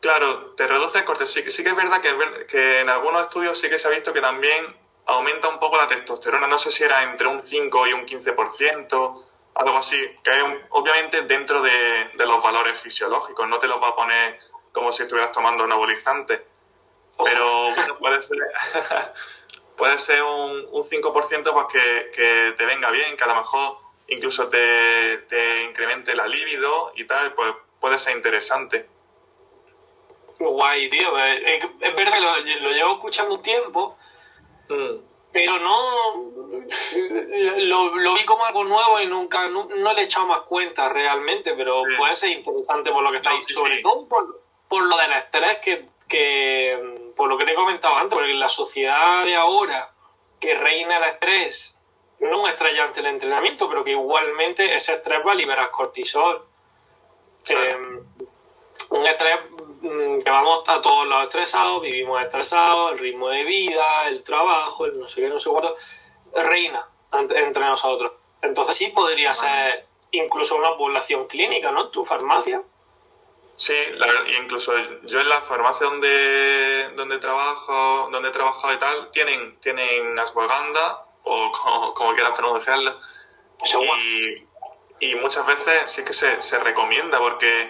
[0.00, 1.50] Claro, te reduce el cortisol.
[1.50, 4.20] Sí, que es verdad que, que en algunos estudios sí que se ha visto que
[4.20, 4.76] también
[5.08, 6.46] aumenta un poco la testosterona.
[6.46, 9.96] No sé si era entre un 5 y un 15%, algo así.
[10.22, 10.30] Que
[10.70, 13.48] obviamente dentro de, los valores fisiológicos.
[13.48, 14.38] No te los va a poner
[14.72, 16.46] como si estuvieras tomando anabolizante.
[17.24, 18.38] Pero bueno, puede ser,
[19.76, 23.78] puede ser un, un 5% pues que, que, te venga bien, que a lo mejor
[24.06, 28.88] incluso te, te incremente la libido y tal, pues puede ser interesante.
[30.38, 31.18] Guay, tío.
[31.18, 31.64] Es,
[31.96, 32.12] verdad
[32.44, 33.96] que lo, llevo escuchando un tiempo.
[34.68, 36.32] Pero no.
[37.56, 39.48] Lo, vi como algo nuevo y nunca.
[39.48, 43.44] No, le he echado más cuenta realmente, pero puede ser interesante por lo que estáis.
[43.46, 47.12] sobre todo por, lo del estrés que, que.
[47.16, 49.92] Por lo que te he comentado antes, porque en la sociedad de ahora
[50.38, 51.80] que reina el estrés,
[52.20, 56.44] no un estrés ante el entrenamiento, pero que igualmente ese estrés va a liberar cortisol.
[57.48, 57.76] Eh,
[58.90, 59.40] un estrés
[59.80, 64.86] Mm, que vamos a todos los estresados, vivimos estresados, el ritmo de vida, el trabajo,
[64.86, 65.74] el no sé qué, no sé cuánto,
[66.34, 68.12] reina entre nosotros.
[68.42, 71.88] Entonces sí podría ser incluso una población clínica, ¿no?
[71.88, 72.62] Tu farmacia.
[73.56, 73.74] Sí,
[74.40, 74.72] incluso
[75.04, 81.04] yo en la farmacia donde, donde trabajo, donde he trabajado y tal, tienen, tienen ashwagandha,
[81.24, 82.98] o como, como quieras pronunciarlo.
[85.00, 87.68] Y, y muchas veces sí que se, se recomienda porque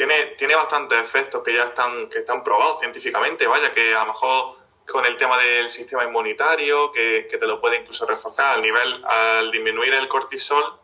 [0.00, 4.06] tiene, tiene bastantes efectos que ya están, que están probados científicamente, vaya, que a lo
[4.06, 4.56] mejor
[4.90, 9.04] con el tema del sistema inmunitario, que, que te lo puede incluso reforzar al nivel,
[9.04, 10.80] al disminuir el cortisol,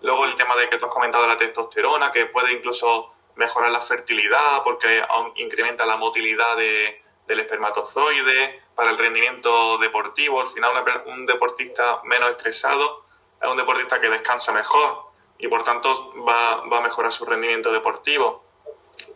[0.00, 3.80] luego el tema de que tú has comentado la testosterona, que puede incluso mejorar la
[3.80, 5.00] fertilidad porque
[5.36, 10.72] incrementa la motilidad de, del espermatozoide, para el rendimiento deportivo, al final
[11.06, 13.04] un deportista menos estresado
[13.40, 15.06] es un deportista que descansa mejor
[15.38, 18.45] y por tanto va, va a mejorar su rendimiento deportivo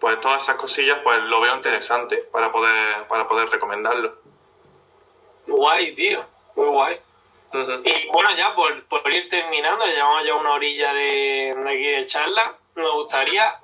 [0.01, 4.19] pues todas esas cosillas pues lo veo interesante para poder, para poder recomendarlo.
[5.47, 6.25] Guay, tío,
[6.57, 7.01] muy guay.
[7.53, 12.89] Y bueno, ya por, ir terminando, llevamos ya una orilla de, aquí de charla, me
[12.91, 13.59] gustaría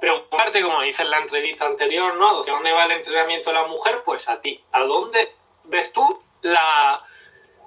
[0.00, 2.42] preguntarte, como dice en la entrevista anterior, ¿no?
[2.42, 4.02] ¿De dónde va el entrenamiento de la mujer?
[4.04, 4.62] Pues a ti.
[4.72, 5.32] ¿A dónde
[5.64, 7.00] ves tú la,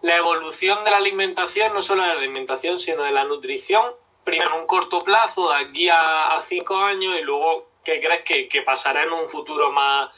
[0.01, 3.93] la evolución de la alimentación, no solo de la alimentación, sino de la nutrición?
[4.25, 8.23] Primero en un corto plazo, de aquí a, a cinco años, y luego ¿Qué crees
[8.23, 10.09] que, pasará en un futuro más,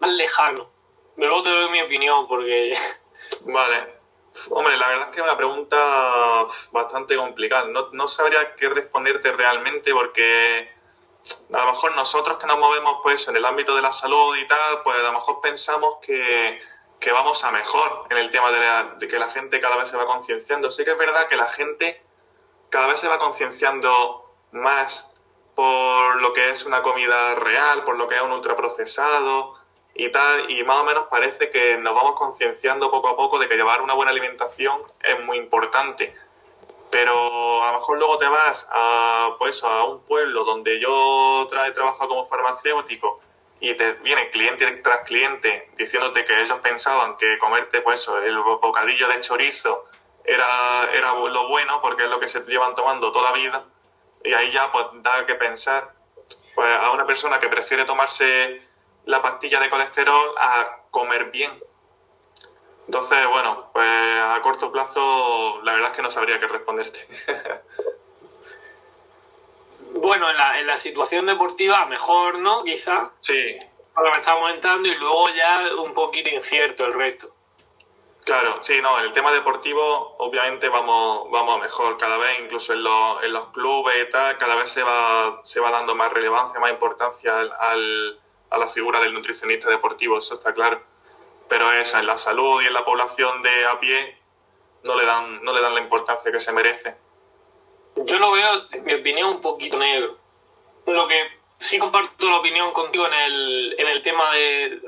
[0.00, 0.70] más lejano?
[1.16, 2.72] Luego te doy mi opinión porque...
[3.44, 4.00] Vale.
[4.48, 7.66] Hombre, la verdad es que es una pregunta bastante complicada.
[7.92, 10.72] No, sabría qué responderte realmente porque
[11.52, 14.46] a lo mejor nosotros que nos movemos pues en el ámbito de la salud y
[14.46, 16.62] tal, pues a lo mejor pensamos que,
[17.12, 20.06] vamos a mejor en el tema de, de, que la gente cada vez se va
[20.06, 20.70] concienciando.
[20.70, 22.02] Sí que es verdad que la gente
[22.70, 25.09] cada vez se va concienciando más
[25.60, 29.56] por lo que es una comida real, por lo que es un ultraprocesado
[29.94, 33.46] y tal, y más o menos parece que nos vamos concienciando poco a poco de
[33.46, 36.14] que llevar una buena alimentación es muy importante.
[36.90, 41.72] Pero a lo mejor luego te vas a, pues, a un pueblo donde yo he
[41.72, 43.20] trabajado como farmacéutico
[43.60, 49.08] y te viene cliente tras cliente diciéndote que ellos pensaban que comerte pues el bocadillo
[49.08, 49.84] de chorizo
[50.24, 53.66] era, era lo bueno porque es lo que se llevan tomando toda la vida
[54.24, 55.92] y ahí ya pues da que pensar
[56.54, 58.62] pues, a una persona que prefiere tomarse
[59.06, 61.52] la pastilla de colesterol a comer bien.
[62.86, 67.06] Entonces, bueno, pues a corto plazo la verdad es que no sabría qué responderte.
[69.94, 72.64] bueno, en la, en la situación deportiva mejor, ¿no?
[72.64, 73.10] Quizá.
[73.20, 73.32] Sí.
[73.32, 77.34] Que estamos comentando y luego ya un poquito incierto el resto.
[78.24, 82.82] Claro, sí, no, en el tema deportivo obviamente vamos, vamos mejor cada vez, incluso en
[82.82, 86.60] los, en los clubes y tal, cada vez se va, se va dando más relevancia,
[86.60, 90.82] más importancia al, a la figura del nutricionista deportivo, eso está claro.
[91.48, 94.18] Pero eso, en la salud y en la población de a pie
[94.84, 96.96] no le dan, no le dan la importancia que se merece.
[97.96, 100.16] Yo lo veo, en mi opinión, un poquito negro.
[100.86, 104.80] Lo que sí comparto la opinión contigo en el, en el tema de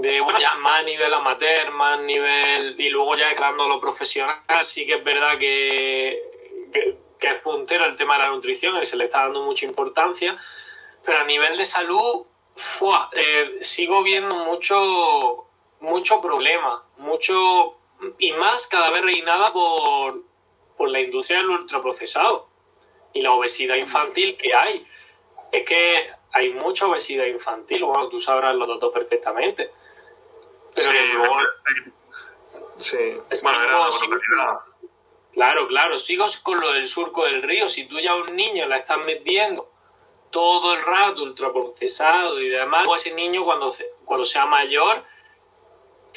[0.00, 4.86] de bueno, ya más nivel amateur, más nivel y luego ya entrando lo profesional, sí
[4.86, 6.22] que es verdad que,
[7.18, 10.36] que, es puntero el tema de la nutrición, que se le está dando mucha importancia,
[11.04, 12.26] pero a nivel de salud,
[13.12, 15.46] eh, sigo viendo mucho,
[15.80, 17.76] mucho problema, mucho
[18.20, 20.22] y más cada vez reinada por,
[20.76, 22.48] por la industria del ultraprocesado
[23.12, 24.86] y la obesidad infantil que hay.
[25.50, 29.72] Es que hay mucha obesidad infantil, bueno, tú sabrás los datos perfectamente.
[30.74, 30.92] Pero
[32.78, 32.98] sí,
[33.42, 33.78] bueno, era
[35.32, 37.68] Claro, claro, sigo con lo del surco del río.
[37.68, 39.70] Si tú ya a un niño la estás metiendo
[40.30, 43.72] todo el rato ultraprocesado y demás, o ese niño cuando,
[44.04, 45.04] cuando sea mayor,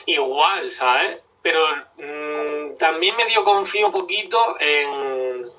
[0.05, 1.21] igual, ¿sabes?
[1.41, 5.51] Pero mm, también medio confío un poquito en,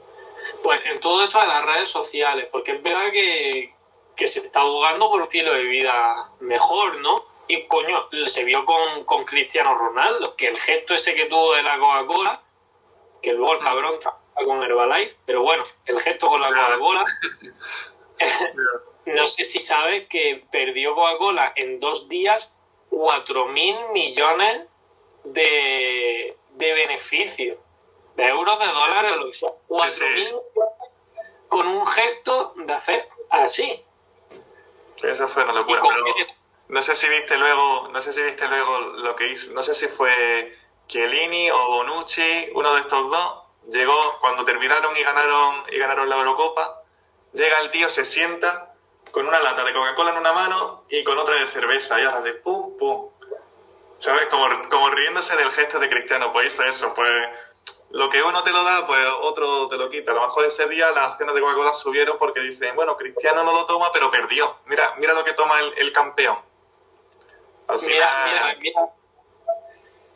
[0.63, 3.75] pues, en todo esto de las redes sociales, porque es verdad que,
[4.17, 7.32] que se está abogando por un estilo de vida mejor, ¿no?
[7.53, 11.63] Y coño, se vio con, con Cristiano Ronaldo, que el gesto ese que tuvo de
[11.63, 12.41] la Coca-Cola,
[13.21, 13.63] que luego el mm.
[13.63, 13.95] cabrón
[14.43, 17.05] con Herbalife, pero bueno, el gesto con la Coca-Cola.
[19.05, 22.57] no sé si sabes que perdió Coca-Cola en dos días
[22.89, 24.63] 4 mil millones
[25.25, 27.59] de, de beneficios,
[28.17, 29.51] de euros, de dólares, lo que sea.
[29.69, 30.37] 4 mil
[31.49, 33.85] con un gesto de hacer así.
[35.03, 35.83] Eso fue una locura.
[36.73, 39.75] No sé si viste luego, no sé si viste luego lo que hizo, no sé
[39.75, 40.57] si fue
[40.87, 46.17] Chiellini o Bonucci, uno de estos dos, llegó cuando terminaron y ganaron y ganaron la
[46.17, 46.81] Eurocopa,
[47.35, 48.73] llega el tío, se sienta
[49.11, 52.33] con una lata de Coca-Cola en una mano y con otra de cerveza, y hace
[52.33, 53.11] pum, pum.
[53.99, 54.29] ¿Sabes?
[54.31, 57.29] Como, como riéndose del gesto de Cristiano, pues hizo eso, pues
[57.91, 60.13] lo que uno te lo da, pues otro te lo quita.
[60.13, 63.53] A lo mejor ese día las acciones de Coca-Cola subieron porque dicen, bueno, Cristiano no
[63.53, 64.57] lo toma, pero perdió.
[64.65, 66.51] Mira, mira lo que toma el campeón
[67.69, 68.89] Mira, mira, mira.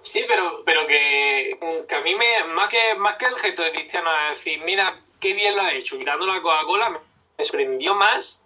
[0.00, 1.58] Sí, pero, pero que,
[1.94, 5.32] a mí me, más que, más que el gesto de Cristiano es decir, mira, qué
[5.32, 7.00] bien lo ha hecho, quitando la Coca-Cola,
[7.36, 8.44] me sorprendió más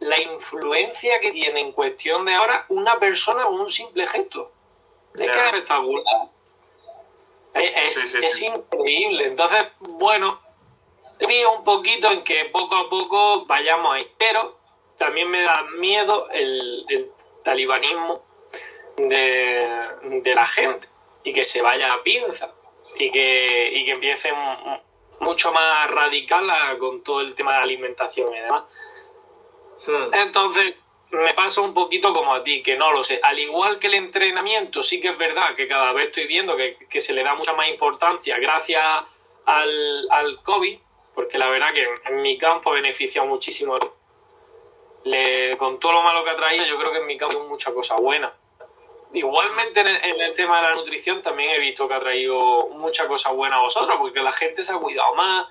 [0.00, 4.50] la influencia que tiene en cuestión de ahora una persona con un simple gesto.
[5.14, 6.04] Es que es espectacular.
[7.54, 9.26] Es, es increíble.
[9.26, 10.40] Entonces, bueno,
[11.20, 14.10] río un poquito en que poco a poco vayamos ahí.
[14.18, 14.58] Pero
[14.96, 17.12] también me da miedo el, el
[17.42, 18.24] talibanismo
[18.96, 20.88] de, la gente
[21.24, 22.52] y que se vaya a pinza
[22.96, 24.32] y que, y que empiece
[25.20, 26.46] mucho más radical
[26.78, 28.64] con todo el tema de alimentación y demás.
[29.86, 30.14] Hmm.
[30.14, 30.74] Entonces,
[31.10, 33.20] me pasa un poquito como a ti, que no lo sé.
[33.22, 37.00] Al igual que el entrenamiento, sí que es verdad que cada vez estoy viendo que,
[37.00, 38.82] se le da mucha más importancia gracias
[39.44, 40.78] al, al COVID,
[41.14, 43.76] porque la verdad que en mi campo ha beneficiado muchísimo
[45.04, 47.48] le, con todo lo malo que ha traído, yo creo que en mi caso hay
[47.48, 48.32] mucha cosa buena.
[49.14, 53.30] Igualmente en el, tema de la nutrición también he visto que ha traído mucha cosa
[53.30, 55.46] buena a vosotros, porque la gente se ha cuidado más.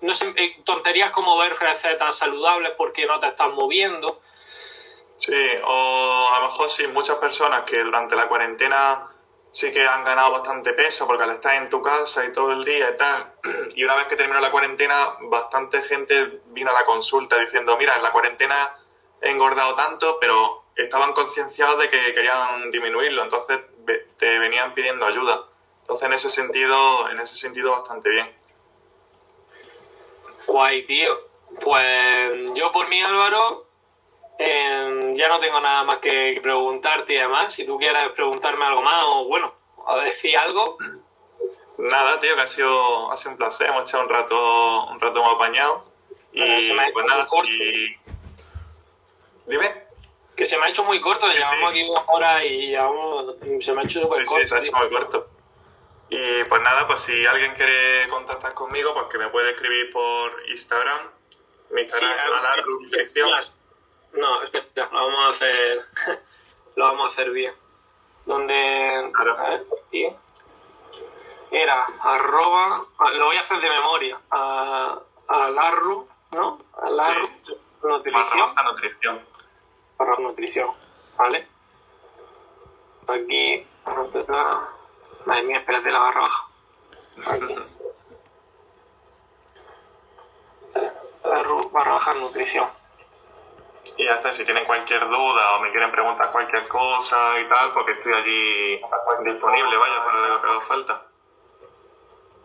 [0.00, 4.20] No sé, eh, tonterías como ver recetas saludables porque no te estás moviendo.
[4.22, 9.08] Sí, o a lo mejor sí, muchas personas que durante la cuarentena
[9.52, 12.64] sí que han ganado bastante peso porque al estar en tu casa y todo el
[12.64, 13.34] día y tal,
[13.76, 17.94] y una vez que terminó la cuarentena, bastante gente vino a la consulta diciendo, mira,
[17.94, 18.74] en la cuarentena
[19.22, 23.60] he engordado tanto, pero estaban concienciados de que querían disminuirlo, entonces
[24.16, 25.44] te venían pidiendo ayuda.
[25.82, 28.42] Entonces en ese sentido, en ese sentido bastante bien.
[30.46, 31.16] Guay, tío.
[31.62, 33.66] Pues yo por mí, Álvaro,
[34.38, 38.82] em, ya no tengo nada más que preguntarte y además, si tú quieres preguntarme algo
[38.82, 39.54] más o bueno,
[39.86, 40.78] a decir algo.
[41.78, 45.22] Nada, tío, que ha sido, ha sido un placer, hemos echado un rato, un rato
[45.22, 45.80] muy apañado.
[46.32, 46.40] Y
[46.92, 47.96] pues nada, si,
[49.46, 49.86] Dime.
[50.36, 52.74] Que se me ha hecho muy corto, llevamos aquí una hora y
[53.60, 54.42] se me ha hecho súper corto.
[54.42, 55.28] Sí, se ha hecho muy corto.
[56.08, 60.30] Y pues nada, pues si alguien quiere contactar conmigo, pues que me puede escribir por
[60.50, 60.98] Instagram.
[61.70, 62.56] Mi Instagram la
[64.12, 65.80] No, espera, lo vamos a hacer.
[66.76, 67.52] lo vamos a hacer bien.
[68.26, 69.10] Donde.
[69.14, 69.38] Claro.
[69.38, 70.14] A ver, aquí.
[71.50, 72.82] Era arroba.
[73.14, 74.18] Lo voy a hacer de memoria.
[74.30, 76.58] A, a Larru, ¿no?
[76.82, 77.56] A la Sí.
[77.82, 78.54] nutrición.
[78.54, 79.31] Barra nutrición.
[80.02, 80.68] Barra nutrición.
[81.16, 81.46] ¿Vale?
[83.06, 83.66] Aquí.
[85.24, 86.48] Madre mía, espérate la barra baja.
[87.30, 87.54] Aquí.
[91.72, 92.68] Barra baja nutrición.
[93.96, 97.70] Y ya está, si tienen cualquier duda o me quieren preguntar cualquier cosa y tal,
[97.70, 98.80] porque estoy allí
[99.24, 101.06] disponible, vaya, para lo que haga falta.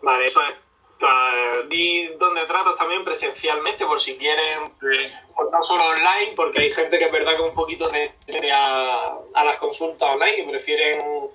[0.02, 0.67] Vale, eso es.
[1.00, 5.08] Eh, Di dónde tratas también presencialmente, por si quieren, Sí.
[5.36, 8.52] pues no solo online, porque hay gente que es verdad que un poquito de, de
[8.52, 11.30] a, a las consultas online que prefieren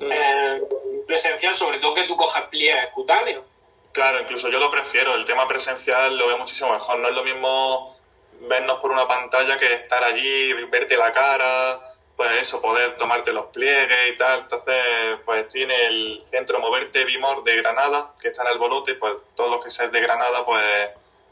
[0.00, 0.62] eh,
[1.06, 3.44] presencial, sobre todo que tú cojas pliegues cutáneos.
[3.92, 7.24] Claro, incluso yo lo prefiero, el tema presencial lo veo muchísimo mejor, no es lo
[7.24, 7.96] mismo
[8.42, 11.80] vernos por una pantalla que estar allí, verte la cara,
[12.20, 14.40] pues eso, poder tomarte los pliegues y tal.
[14.40, 14.76] Entonces,
[15.24, 19.50] pues en el centro Moverte Bimor de Granada, que está en el Bolote, pues todos
[19.50, 20.90] los que seáis de Granada, pues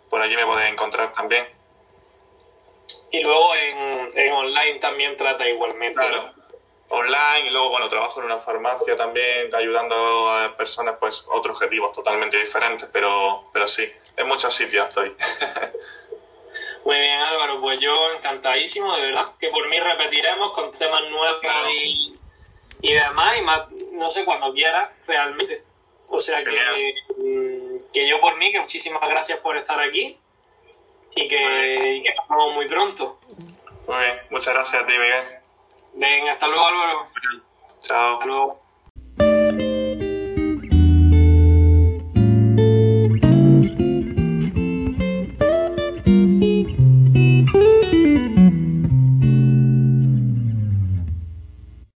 [0.09, 1.47] por allí me podéis encontrar también.
[3.11, 6.01] Y luego en, en online también trata igualmente.
[6.01, 6.33] Claro.
[6.89, 11.93] Online y luego, bueno, trabajo en una farmacia también, ayudando a personas, pues, otros objetivos
[11.93, 13.87] totalmente diferentes, pero, pero sí,
[14.17, 15.15] en muchos sitios estoy.
[16.85, 19.33] Muy bien, Álvaro, pues yo encantadísimo, de verdad.
[19.39, 21.41] Que por mí repetiremos con temas nuevos
[21.73, 22.15] y,
[22.83, 25.63] y demás, y más, no sé, cuando quieras, realmente.
[26.09, 30.19] O sea que, mm, que yo por mí, que muchísimas gracias por estar aquí
[31.15, 33.19] y que, y que nos vemos muy pronto.
[33.87, 35.25] Muy bien, muchas gracias a ti, Miguel.
[35.95, 37.07] Venga, hasta luego, Álvaro.
[37.83, 38.15] Chao.
[38.15, 38.68] Hasta luego.